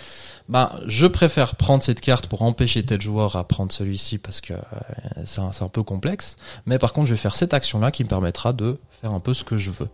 bah, 0.48 0.80
je 0.88 1.06
préfère 1.06 1.54
prendre 1.54 1.84
cette 1.84 2.00
carte 2.00 2.26
pour 2.26 2.42
empêcher 2.42 2.84
tel 2.84 3.00
joueur 3.00 3.36
à 3.36 3.46
prendre 3.46 3.70
celui-ci 3.70 4.18
parce 4.18 4.40
que 4.40 4.54
euh, 4.54 4.56
c'est 5.24 5.40
un, 5.40 5.52
un, 5.60 5.68
peu 5.68 5.84
complexe. 5.84 6.36
Mais 6.66 6.80
par 6.80 6.92
contre, 6.92 7.06
je 7.06 7.12
vais 7.12 7.20
faire 7.20 7.36
cette 7.36 7.54
action-là 7.54 7.92
qui 7.92 8.02
me 8.02 8.08
permettra 8.08 8.52
de 8.52 8.78
faire 9.00 9.12
un 9.12 9.20
peu 9.20 9.32
ce 9.32 9.44
que 9.44 9.58
je 9.58 9.70
veux. 9.70 9.88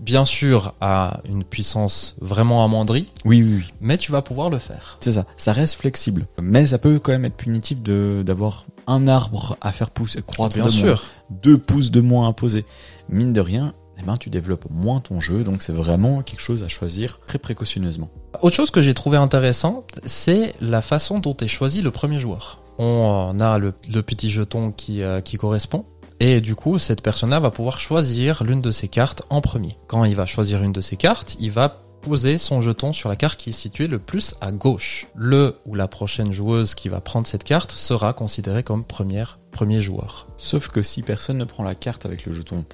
Bien 0.00 0.24
sûr, 0.24 0.74
à 0.80 1.20
une 1.28 1.44
puissance 1.44 2.16
vraiment 2.20 2.64
amoindrie. 2.64 3.08
Oui, 3.24 3.42
oui, 3.42 3.54
oui. 3.56 3.72
Mais 3.80 3.98
tu 3.98 4.12
vas 4.12 4.22
pouvoir 4.22 4.50
le 4.50 4.58
faire. 4.58 4.96
C'est 5.00 5.12
ça. 5.12 5.24
Ça 5.36 5.52
reste 5.52 5.74
flexible. 5.76 6.26
Mais 6.40 6.66
ça 6.66 6.78
peut 6.78 6.98
quand 6.98 7.12
même 7.12 7.24
être 7.24 7.36
punitif 7.36 7.80
de 7.82 8.01
d'avoir 8.24 8.66
un 8.86 9.06
arbre 9.08 9.56
à 9.60 9.72
faire 9.72 9.90
pousser, 9.90 10.22
croître 10.22 10.56
Bien 10.56 10.66
de 10.66 10.70
sûr. 10.70 10.86
moins, 10.86 11.38
deux 11.42 11.58
pouces 11.58 11.90
de 11.90 12.00
moins 12.00 12.28
à 12.28 12.32
poser. 12.32 12.64
Mine 13.08 13.32
de 13.32 13.40
rien, 13.40 13.74
eh 13.98 14.02
ben, 14.02 14.16
tu 14.16 14.30
développes 14.30 14.66
moins 14.70 15.00
ton 15.00 15.20
jeu, 15.20 15.44
donc 15.44 15.62
c'est 15.62 15.72
vraiment 15.72 16.22
quelque 16.22 16.40
chose 16.40 16.62
à 16.62 16.68
choisir 16.68 17.20
très 17.26 17.38
précautionneusement. 17.38 18.10
Autre 18.40 18.56
chose 18.56 18.70
que 18.70 18.82
j'ai 18.82 18.94
trouvé 18.94 19.16
intéressant, 19.16 19.84
c'est 20.04 20.54
la 20.60 20.82
façon 20.82 21.18
dont 21.18 21.36
est 21.36 21.48
choisi 21.48 21.82
le 21.82 21.90
premier 21.90 22.18
joueur. 22.18 22.62
On 22.78 23.36
a 23.38 23.58
le, 23.58 23.74
le 23.92 24.02
petit 24.02 24.30
jeton 24.30 24.72
qui, 24.72 25.02
euh, 25.02 25.20
qui 25.20 25.36
correspond. 25.36 25.84
Et 26.20 26.40
du 26.40 26.54
coup, 26.54 26.78
cette 26.78 27.02
personne-là 27.02 27.40
va 27.40 27.50
pouvoir 27.50 27.80
choisir 27.80 28.44
l'une 28.44 28.60
de 28.60 28.70
ses 28.70 28.88
cartes 28.88 29.22
en 29.28 29.40
premier. 29.40 29.76
Quand 29.88 30.04
il 30.04 30.14
va 30.14 30.24
choisir 30.24 30.62
une 30.62 30.72
de 30.72 30.80
ses 30.80 30.96
cartes, 30.96 31.36
il 31.40 31.50
va 31.50 31.81
poser 32.02 32.36
son 32.36 32.60
jeton 32.60 32.92
sur 32.92 33.08
la 33.08 33.16
carte 33.16 33.38
qui 33.38 33.50
est 33.50 33.54
située 33.54 33.86
le 33.86 33.98
plus 33.98 34.34
à 34.40 34.52
gauche. 34.52 35.06
Le 35.14 35.56
ou 35.66 35.74
la 35.74 35.88
prochaine 35.88 36.32
joueuse 36.32 36.74
qui 36.74 36.88
va 36.88 37.00
prendre 37.00 37.26
cette 37.26 37.44
carte 37.44 37.72
sera 37.72 38.12
considérée 38.12 38.62
comme 38.62 38.84
première, 38.84 39.38
premier 39.52 39.80
joueur. 39.80 40.26
Sauf 40.36 40.68
que 40.68 40.82
si 40.82 41.02
personne 41.02 41.38
ne 41.38 41.44
prend 41.44 41.62
la 41.62 41.74
carte 41.74 42.04
avec 42.04 42.26
le 42.26 42.32
jeton, 42.32 42.64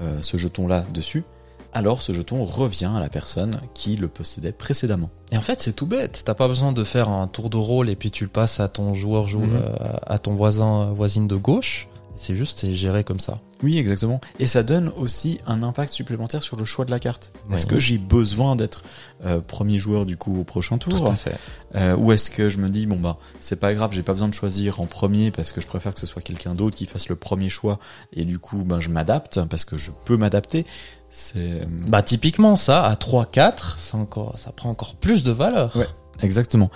euh, 0.00 0.18
ce 0.22 0.36
jeton-là 0.36 0.84
dessus, 0.92 1.24
alors 1.72 2.02
ce 2.02 2.12
jeton 2.12 2.44
revient 2.44 2.90
à 2.96 3.00
la 3.00 3.08
personne 3.08 3.60
qui 3.74 3.96
le 3.96 4.06
possédait 4.06 4.52
précédemment. 4.52 5.10
Et 5.32 5.36
en 5.36 5.40
fait, 5.40 5.60
c'est 5.60 5.72
tout 5.72 5.86
bête. 5.86 6.22
T'as 6.24 6.34
pas 6.34 6.46
besoin 6.46 6.70
de 6.72 6.84
faire 6.84 7.08
un 7.08 7.26
tour 7.26 7.50
de 7.50 7.56
rôle 7.56 7.88
et 7.90 7.96
puis 7.96 8.12
tu 8.12 8.22
le 8.24 8.30
passes 8.30 8.60
à 8.60 8.68
ton 8.68 8.94
joueur, 8.94 9.26
jou 9.26 9.40
Mhm. 9.40 9.56
euh, 9.56 9.92
à 10.06 10.18
ton 10.18 10.34
voisin, 10.36 10.92
voisine 10.92 11.26
de 11.26 11.34
gauche. 11.36 11.88
C'est 12.16 12.36
juste, 12.36 12.60
c'est 12.60 12.74
géré 12.74 13.02
comme 13.04 13.20
ça. 13.20 13.40
Oui, 13.62 13.78
exactement. 13.78 14.20
Et 14.38 14.46
ça 14.46 14.62
donne 14.62 14.90
aussi 14.96 15.40
un 15.46 15.62
impact 15.62 15.92
supplémentaire 15.92 16.42
sur 16.42 16.56
le 16.56 16.64
choix 16.64 16.84
de 16.84 16.90
la 16.90 16.98
carte. 16.98 17.32
Est-ce 17.52 17.66
que 17.66 17.78
j'ai 17.78 17.98
besoin 17.98 18.56
d'être 18.56 18.84
euh, 19.24 19.40
premier 19.40 19.78
joueur 19.78 20.06
du 20.06 20.16
coup 20.16 20.38
au 20.38 20.44
prochain 20.44 20.78
tour 20.78 21.04
Tout 21.04 21.10
à 21.10 21.14
fait. 21.14 21.36
Euh, 21.74 21.96
Ou 21.96 22.12
est-ce 22.12 22.30
que 22.30 22.48
je 22.48 22.58
me 22.58 22.68
dis 22.68 22.86
bon 22.86 22.96
bah 22.96 23.16
c'est 23.40 23.58
pas 23.58 23.74
grave, 23.74 23.90
j'ai 23.92 24.02
pas 24.02 24.12
besoin 24.12 24.28
de 24.28 24.34
choisir 24.34 24.80
en 24.80 24.86
premier 24.86 25.30
parce 25.30 25.50
que 25.50 25.60
je 25.60 25.66
préfère 25.66 25.94
que 25.94 26.00
ce 26.00 26.06
soit 26.06 26.22
quelqu'un 26.22 26.54
d'autre 26.54 26.76
qui 26.76 26.86
fasse 26.86 27.08
le 27.08 27.16
premier 27.16 27.48
choix 27.48 27.78
et 28.12 28.24
du 28.24 28.38
coup 28.38 28.64
ben 28.64 28.80
je 28.80 28.90
m'adapte 28.90 29.40
parce 29.44 29.64
que 29.64 29.76
je 29.76 29.90
peux 30.04 30.16
m'adapter. 30.16 30.66
C'est 31.10 31.66
Bah, 31.68 32.02
typiquement, 32.02 32.56
ça, 32.56 32.84
à 32.84 32.94
3-4, 32.94 33.74
c'est 33.76 33.94
encore, 33.94 34.38
ça 34.38 34.50
prend 34.50 34.68
encore 34.70 34.96
plus 34.96 35.22
de 35.22 35.30
valeur. 35.30 35.74
Ouais. 35.76 35.86
Exactement. 36.22 36.70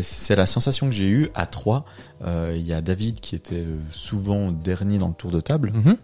C'est 0.00 0.36
la 0.36 0.46
sensation 0.46 0.86
que 0.88 0.92
j'ai 0.94 1.06
eue 1.08 1.28
à 1.34 1.46
3. 1.46 1.84
Euh, 2.24 2.54
Il 2.56 2.62
y 2.64 2.72
a 2.72 2.80
David 2.80 3.20
qui 3.20 3.34
était 3.34 3.56
euh, 3.56 3.78
souvent 3.90 4.50
dernier 4.52 4.96
dans 4.98 5.08
le 5.08 5.14
tour 5.14 5.30
de 5.30 5.40
table 5.40 5.72
Mhm. 5.74 5.96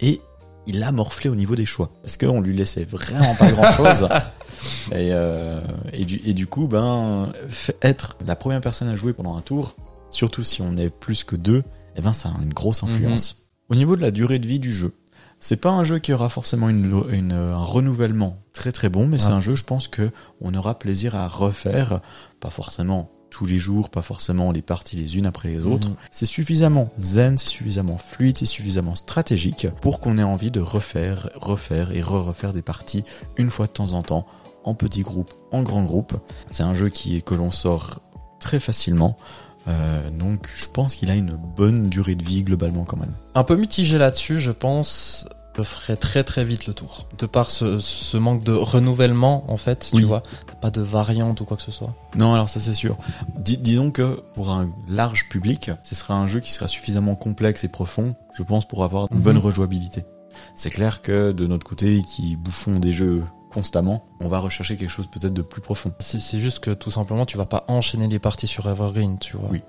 et 0.00 0.20
il 0.66 0.82
a 0.82 0.90
morflé 0.92 1.28
au 1.30 1.34
niveau 1.34 1.54
des 1.56 1.66
choix 1.66 1.90
parce 2.02 2.16
qu'on 2.16 2.40
lui 2.40 2.54
laissait 2.54 2.84
vraiment 2.84 3.34
pas 3.36 3.50
grand 3.52 3.70
chose. 3.72 4.08
Et, 4.92 5.10
euh, 5.12 5.60
et, 5.92 6.06
du, 6.06 6.22
et 6.24 6.32
du 6.32 6.46
coup, 6.46 6.68
ben, 6.68 7.32
être 7.82 8.16
la 8.26 8.34
première 8.34 8.62
personne 8.62 8.88
à 8.88 8.94
jouer 8.94 9.12
pendant 9.12 9.36
un 9.36 9.42
tour, 9.42 9.76
surtout 10.08 10.42
si 10.42 10.62
on 10.62 10.74
est 10.78 10.88
plus 10.88 11.22
que 11.22 11.36
deux, 11.36 11.64
eh 11.96 12.00
ben, 12.00 12.14
ça 12.14 12.30
a 12.30 12.42
une 12.42 12.52
grosse 12.54 12.82
influence. 12.82 13.44
Au 13.68 13.74
niveau 13.74 13.94
de 13.94 14.00
la 14.00 14.10
durée 14.10 14.38
de 14.38 14.46
vie 14.46 14.58
du 14.60 14.72
jeu, 14.72 14.94
c'est 15.46 15.56
pas 15.56 15.70
un 15.70 15.84
jeu 15.84 15.98
qui 15.98 16.12
aura 16.14 16.30
forcément 16.30 16.68
une, 16.70 16.90
une- 17.10 17.32
un 17.34 17.62
renouvellement 17.62 18.38
très 18.54 18.72
très 18.72 18.88
bon, 18.88 19.06
mais 19.06 19.18
c'est 19.18 19.26
un 19.26 19.40
jeu, 19.42 19.54
je 19.54 19.64
pense 19.64 19.88
que 19.88 20.10
on 20.40 20.54
aura 20.54 20.78
plaisir 20.78 21.14
à 21.16 21.28
refaire, 21.28 22.00
pas 22.40 22.48
forcément 22.50 23.10
tous 23.28 23.44
les 23.44 23.58
jours, 23.58 23.90
pas 23.90 24.00
forcément 24.00 24.52
les 24.52 24.62
parties 24.62 24.96
les 24.96 25.18
unes 25.18 25.26
après 25.26 25.48
les 25.50 25.66
autres. 25.66 25.90
Mhm. 25.90 25.96
C'est 26.10 26.24
suffisamment 26.24 26.88
zen, 26.98 27.36
c'est 27.36 27.48
suffisamment 27.48 27.98
fluide, 27.98 28.38
c'est 28.38 28.46
suffisamment 28.46 28.94
stratégique 28.94 29.66
pour 29.82 30.00
qu'on 30.00 30.16
ait 30.18 30.22
envie 30.22 30.50
de 30.52 30.60
refaire, 30.60 31.28
refaire 31.34 31.90
et 31.92 32.00
re-refaire 32.00 32.52
des 32.54 32.62
parties 32.62 33.04
une 33.36 33.50
fois 33.50 33.66
de 33.66 33.72
temps 33.72 33.92
en 33.92 34.02
temps, 34.02 34.24
en 34.64 34.74
petits 34.74 35.02
groupes, 35.02 35.34
en 35.52 35.62
grands 35.62 35.82
groupes. 35.84 36.14
C'est 36.48 36.62
un 36.62 36.74
jeu 36.74 36.88
qui 36.88 37.16
est 37.16 37.22
que 37.22 37.34
l'on 37.34 37.50
sort 37.50 38.00
très 38.40 38.60
facilement. 38.60 39.16
Euh, 39.68 40.10
donc 40.10 40.50
je 40.54 40.66
pense 40.68 40.94
qu'il 40.94 41.10
a 41.10 41.14
une 41.14 41.36
bonne 41.56 41.88
durée 41.88 42.14
de 42.14 42.24
vie 42.24 42.42
globalement 42.42 42.84
quand 42.84 42.96
même. 42.98 43.14
Un 43.34 43.44
peu 43.44 43.56
mitigé 43.56 43.98
là-dessus, 43.98 44.40
je 44.40 44.50
pense. 44.50 45.26
Je 45.56 45.62
ferai 45.62 45.96
très 45.96 46.24
très 46.24 46.44
vite 46.44 46.66
le 46.66 46.74
tour. 46.74 47.06
De 47.16 47.26
par 47.26 47.48
ce, 47.52 47.78
ce 47.78 48.16
manque 48.16 48.42
de 48.42 48.52
renouvellement, 48.52 49.44
en 49.48 49.56
fait, 49.56 49.88
Oui. 49.92 50.00
tu 50.00 50.06
vois. 50.06 50.24
T'as 50.48 50.54
pas 50.56 50.70
de 50.72 50.80
variante 50.80 51.40
ou 51.40 51.44
quoi 51.44 51.56
que 51.56 51.62
ce 51.62 51.70
soit. 51.70 51.94
Non, 52.16 52.34
alors 52.34 52.48
ça 52.48 52.58
c'est 52.58 52.74
sûr. 52.74 52.96
Dis- 53.38 53.56
disons 53.56 53.92
que 53.92 54.20
pour 54.34 54.50
un 54.50 54.68
large 54.88 55.28
public, 55.28 55.70
ce 55.84 55.94
sera 55.94 56.14
un 56.14 56.26
jeu 56.26 56.40
qui 56.40 56.50
sera 56.52 56.66
suffisamment 56.66 57.14
complexe 57.14 57.62
et 57.62 57.68
profond, 57.68 58.16
je 58.36 58.42
pense, 58.42 58.66
pour 58.66 58.82
avoir 58.82 59.06
une 59.12 59.18
Mhm. 59.18 59.22
bonne 59.22 59.38
rejouabilité. 59.38 60.04
C'est 60.56 60.70
clair 60.70 61.00
que 61.02 61.30
de 61.30 61.46
notre 61.46 61.64
côté, 61.64 62.02
qui 62.02 62.34
bouffons 62.34 62.80
des 62.80 62.92
jeux 62.92 63.22
constamment, 63.54 64.04
on 64.20 64.28
va 64.28 64.40
rechercher 64.40 64.76
quelque 64.76 64.90
chose 64.90 65.06
peut-être 65.06 65.32
de 65.32 65.42
plus 65.42 65.60
profond. 65.60 65.92
C'est 66.00 66.40
juste 66.40 66.58
que 66.58 66.72
tout 66.72 66.90
simplement, 66.90 67.24
tu 67.24 67.36
vas 67.36 67.46
pas 67.46 67.64
enchaîner 67.68 68.08
les 68.08 68.18
parties 68.18 68.48
sur 68.48 68.68
Evergreen, 68.68 69.18
tu 69.18 69.36
vois. 69.36 69.48
Oui. 69.50 69.62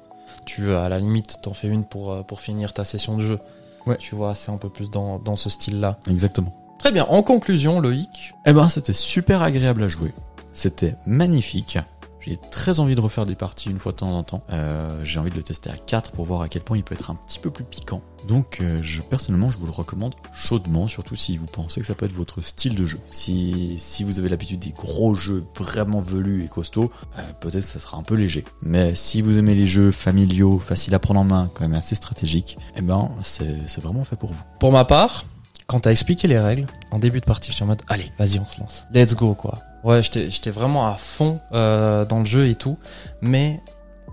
Tu, 0.46 0.74
à 0.74 0.90
la 0.90 1.00
limite, 1.00 1.38
t'en 1.44 1.54
fais 1.54 1.68
une 1.68 1.86
pour, 1.86 2.12
euh, 2.12 2.24
pour 2.24 2.42
finir 2.42 2.74
ta 2.74 2.84
session 2.84 3.16
de 3.16 3.22
jeu. 3.22 3.40
Ouais. 3.86 3.98
Tu 3.98 4.16
vois, 4.16 4.34
c'est 4.34 4.52
un 4.52 4.58
peu 4.58 4.70
plus 4.70 4.90
dans, 4.90 5.20
dans 5.20 5.36
ce 5.36 5.50
style-là. 5.50 6.00
Exactement. 6.10 6.54
Très 6.80 6.92
bien. 6.92 7.06
En 7.06 7.22
conclusion, 7.22 7.80
Loïc, 7.80 8.34
Eh 8.46 8.54
ben, 8.54 8.68
c'était 8.68 8.94
super 8.94 9.42
agréable 9.42 9.84
à 9.84 9.88
jouer. 9.88 10.12
C'était 10.52 10.96
magnifique. 11.06 11.78
J'ai 12.26 12.38
très 12.38 12.80
envie 12.80 12.96
de 12.96 13.02
refaire 13.02 13.28
des 13.28 13.36
parties 13.36 13.70
une 13.70 13.78
fois 13.78 13.92
de 13.92 13.98
temps 13.98 14.12
en 14.12 14.24
temps. 14.24 14.44
Euh, 14.52 15.00
j'ai 15.04 15.20
envie 15.20 15.30
de 15.30 15.36
le 15.36 15.44
tester 15.44 15.70
à 15.70 15.78
4 15.78 16.12
pour 16.12 16.26
voir 16.26 16.42
à 16.42 16.50
quel 16.50 16.64
point 16.64 16.76
il 16.76 16.84
peut 16.84 16.96
être 16.96 17.12
un 17.12 17.16
petit 17.16 17.38
peu 17.38 17.52
plus 17.52 17.64
piquant. 17.64 18.02
Donc, 18.28 18.58
euh, 18.62 18.80
je, 18.82 19.04
personnellement, 19.04 19.52
je 19.52 19.60
vous 19.60 19.68
le 19.68 19.72
recommande 19.72 20.16
chaudement, 20.34 20.88
surtout 20.88 21.16
si 21.16 21.38
vous 21.38 21.46
pensez 21.46 21.82
que 21.82 21.86
ça 21.86 21.94
peut 21.94 22.08
être 22.08 22.14
votre 22.14 22.42
style 22.42 22.74
de 22.74 22.84
jeu. 22.84 23.00
Si, 23.12 23.76
si 23.78 24.04
vous 24.04 24.18
avez 24.18 24.30
l'habitude 24.30 24.60
des 24.60 24.72
gros 24.72 25.14
jeux 25.14 25.44
vraiment 25.56 26.00
velus 26.00 26.44
et 26.44 26.48
costauds, 26.48 26.92
euh, 27.20 27.22
peut-être 27.42 27.64
ça 27.64 27.80
sera 27.80 27.98
un 27.98 28.04
peu 28.04 28.16
léger. 28.16 28.44
Mais 28.64 28.96
si 28.96 29.22
vous 29.22 29.38
aimez 29.38 29.54
les 29.54 29.68
jeux 29.68 29.92
familiaux, 29.92 30.58
faciles 30.58 30.96
à 30.96 31.00
prendre 31.00 31.20
en 31.20 31.26
main, 31.26 31.52
quand 31.54 31.62
même 31.62 31.76
assez 31.76 31.94
stratégiques, 31.94 32.58
eh 32.76 32.82
ben, 32.82 33.12
c'est 33.22 33.82
vraiment 33.82 34.04
fait 34.04 34.16
pour 34.16 34.34
vous. 34.34 34.44
pour 34.60 34.72
ma 34.72 34.86
part, 34.86 35.26
quand 35.68 35.82
t'as 35.82 35.92
expliqué 35.92 36.28
les 36.28 36.40
règles, 36.40 36.68
en 36.92 37.00
début 37.00 37.20
de 37.20 37.26
partie, 37.26 37.52
j'étais 37.52 37.64
en 37.64 37.68
mode, 37.68 37.82
allez, 37.88 38.12
vas-y, 38.18 38.40
on 38.40 38.46
se 38.46 38.60
lance. 38.60 38.86
Let's 38.94 39.16
go, 39.16 39.34
quoi. 39.34 39.60
Ouais, 39.86 40.02
j'étais 40.04 40.50
vraiment 40.52 40.88
à 40.88 40.96
fond 40.96 41.40
euh, 41.54 42.04
dans 42.06 42.20
le 42.20 42.26
jeu 42.26 42.48
et 42.48 42.56
tout, 42.56 42.78
mais 43.22 43.62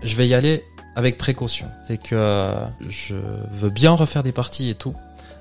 je 0.03 0.15
vais 0.15 0.27
y 0.27 0.33
aller 0.33 0.63
avec 0.95 1.17
précaution. 1.17 1.65
C'est 1.85 1.97
que 1.97 2.13
euh, 2.15 2.55
je 2.87 3.15
veux 3.49 3.69
bien 3.71 3.91
refaire 3.91 4.21
des 4.23 4.31
parties 4.31 4.69
et 4.69 4.75
tout, 4.75 4.93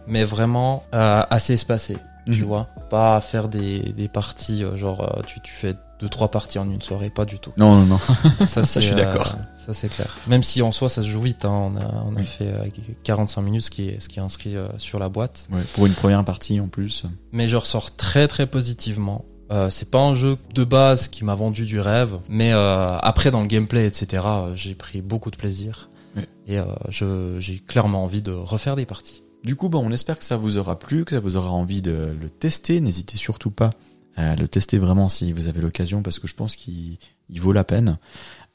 mais 0.06 0.24
vraiment 0.24 0.82
euh, 0.94 1.22
assez 1.30 1.52
espacé, 1.52 1.98
tu 2.26 2.40
Mhm. 2.40 2.44
vois. 2.46 2.68
Pas 2.90 3.20
faire 3.20 3.48
des, 3.48 3.80
des 3.92 4.08
parties, 4.08 4.64
euh, 4.64 4.74
genre, 4.76 5.22
tu, 5.26 5.40
tu 5.42 5.52
fais 5.52 5.74
deux, 6.00 6.08
trois 6.08 6.30
parties 6.30 6.58
en 6.58 6.68
une 6.70 6.80
soirée, 6.82 7.10
pas 7.10 7.24
du 7.26 7.38
tout. 7.38 7.52
Non, 7.58 7.74
non, 7.76 7.84
non. 7.84 7.98
Ça, 8.46 8.62
je 8.62 8.80
suis 8.80 8.92
euh, 8.92 8.96
d'accord. 8.96 9.34
ça, 9.56 9.72
c'est 9.74 9.88
clair. 9.90 10.16
Même 10.26 10.42
si 10.42 10.60
en 10.62 10.72
soi, 10.72 10.88
ça 10.88 11.02
se 11.02 11.06
joue 11.08 11.20
vite, 11.20 11.44
hein. 11.44 11.50
on 11.52 11.76
a, 11.76 11.84
on 12.06 12.16
a 12.16 12.20
Oui. 12.20 12.26
fait 12.26 12.48
euh, 12.48 12.66
45 13.04 13.42
minutes, 13.42 13.62
ce 13.64 13.70
qui 13.70 13.88
est, 13.90 14.00
ce 14.00 14.08
qui 14.08 14.18
est 14.18 14.22
inscrit 14.22 14.56
sur 14.78 14.98
la 14.98 15.08
boîte. 15.10 15.46
Ouais, 15.52 15.60
pour 15.74 15.84
une 15.86 15.92
première 15.94 16.24
partie 16.24 16.58
en 16.58 16.68
plus. 16.68 17.04
Mais 17.32 17.46
je 17.48 17.56
ressors 17.56 17.94
très 17.94 18.26
très 18.28 18.46
positivement. 18.46 19.24
Euh, 19.52 19.68
c'est 19.68 19.90
pas 19.90 20.00
un 20.00 20.14
jeu 20.14 20.38
de 20.54 20.64
base 20.64 21.08
qui 21.08 21.24
m'a 21.24 21.34
vendu 21.34 21.66
du 21.66 21.78
rêve, 21.78 22.18
mais 22.28 22.52
euh, 22.52 22.86
après 22.86 23.30
dans 23.30 23.42
le 23.42 23.46
gameplay, 23.46 23.86
etc., 23.86 24.22
euh, 24.26 24.56
j'ai 24.56 24.74
pris 24.74 25.02
beaucoup 25.02 25.30
de 25.30 25.36
plaisir. 25.36 25.90
Oui. 26.16 26.22
Et 26.46 26.58
euh, 26.58 27.38
j'ai 27.38 27.58
clairement 27.58 28.02
envie 28.02 28.22
de 28.22 28.32
refaire 28.32 28.76
des 28.76 28.86
parties. 28.86 29.22
Du 29.44 29.56
coup, 29.56 29.68
bah, 29.68 29.78
on 29.78 29.90
espère 29.90 30.18
que 30.18 30.24
ça 30.24 30.36
vous 30.36 30.56
aura 30.56 30.78
plu, 30.78 31.04
que 31.04 31.10
ça 31.12 31.20
vous 31.20 31.36
aura 31.36 31.50
envie 31.50 31.82
de 31.82 32.16
le 32.18 32.30
tester. 32.30 32.80
N'hésitez 32.80 33.16
surtout 33.16 33.50
pas 33.50 33.70
à 34.16 34.36
le 34.36 34.48
tester 34.48 34.78
vraiment 34.78 35.08
si 35.08 35.32
vous 35.32 35.48
avez 35.48 35.60
l'occasion, 35.60 36.02
parce 36.02 36.18
que 36.18 36.26
je 36.26 36.34
pense 36.34 36.56
qu'il 36.56 36.98
il 37.30 37.40
vaut 37.40 37.52
la 37.52 37.64
peine. 37.64 37.98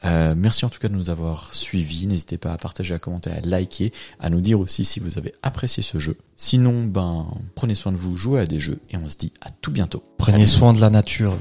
Euh, 0.06 0.36
merci 0.38 0.64
en 0.64 0.70
tout 0.70 0.80
cas 0.80 0.90
de 0.90 0.94
nous 0.94 1.10
avoir 1.10 1.54
suivis. 1.54 2.06
N'hésitez 2.06 2.38
pas 2.38 2.54
à 2.54 2.58
partager, 2.58 2.94
à 2.94 3.00
commenter, 3.00 3.32
à 3.32 3.42
liker, 3.42 3.92
à 4.20 4.30
nous 4.30 4.42
dire 4.42 4.60
aussi 4.60 4.86
si 4.86 5.00
vous 5.00 5.18
avez 5.18 5.34
apprécié 5.42 5.82
ce 5.82 5.98
jeu. 5.98 6.18
Sinon, 6.36 6.86
ben, 6.86 7.28
prenez 7.56 7.74
soin 7.74 7.92
de 7.92 7.98
vous, 7.98 8.16
jouez 8.16 8.42
à 8.42 8.46
des 8.46 8.60
jeux 8.60 8.80
et 8.92 8.98
on 8.98 9.10
se 9.10 9.18
dit 9.18 9.34
à 9.42 9.50
tout 9.50 9.72
bientôt. 9.72 10.04
Prenez 10.18 10.46
soin 10.46 10.74
de 10.74 10.82
la 10.82 10.92
nature. 10.92 11.38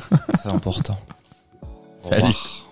C'est 0.42 0.50
important. 0.50 0.98
Au 2.04 2.10
Salut. 2.10 2.22
revoir. 2.24 2.63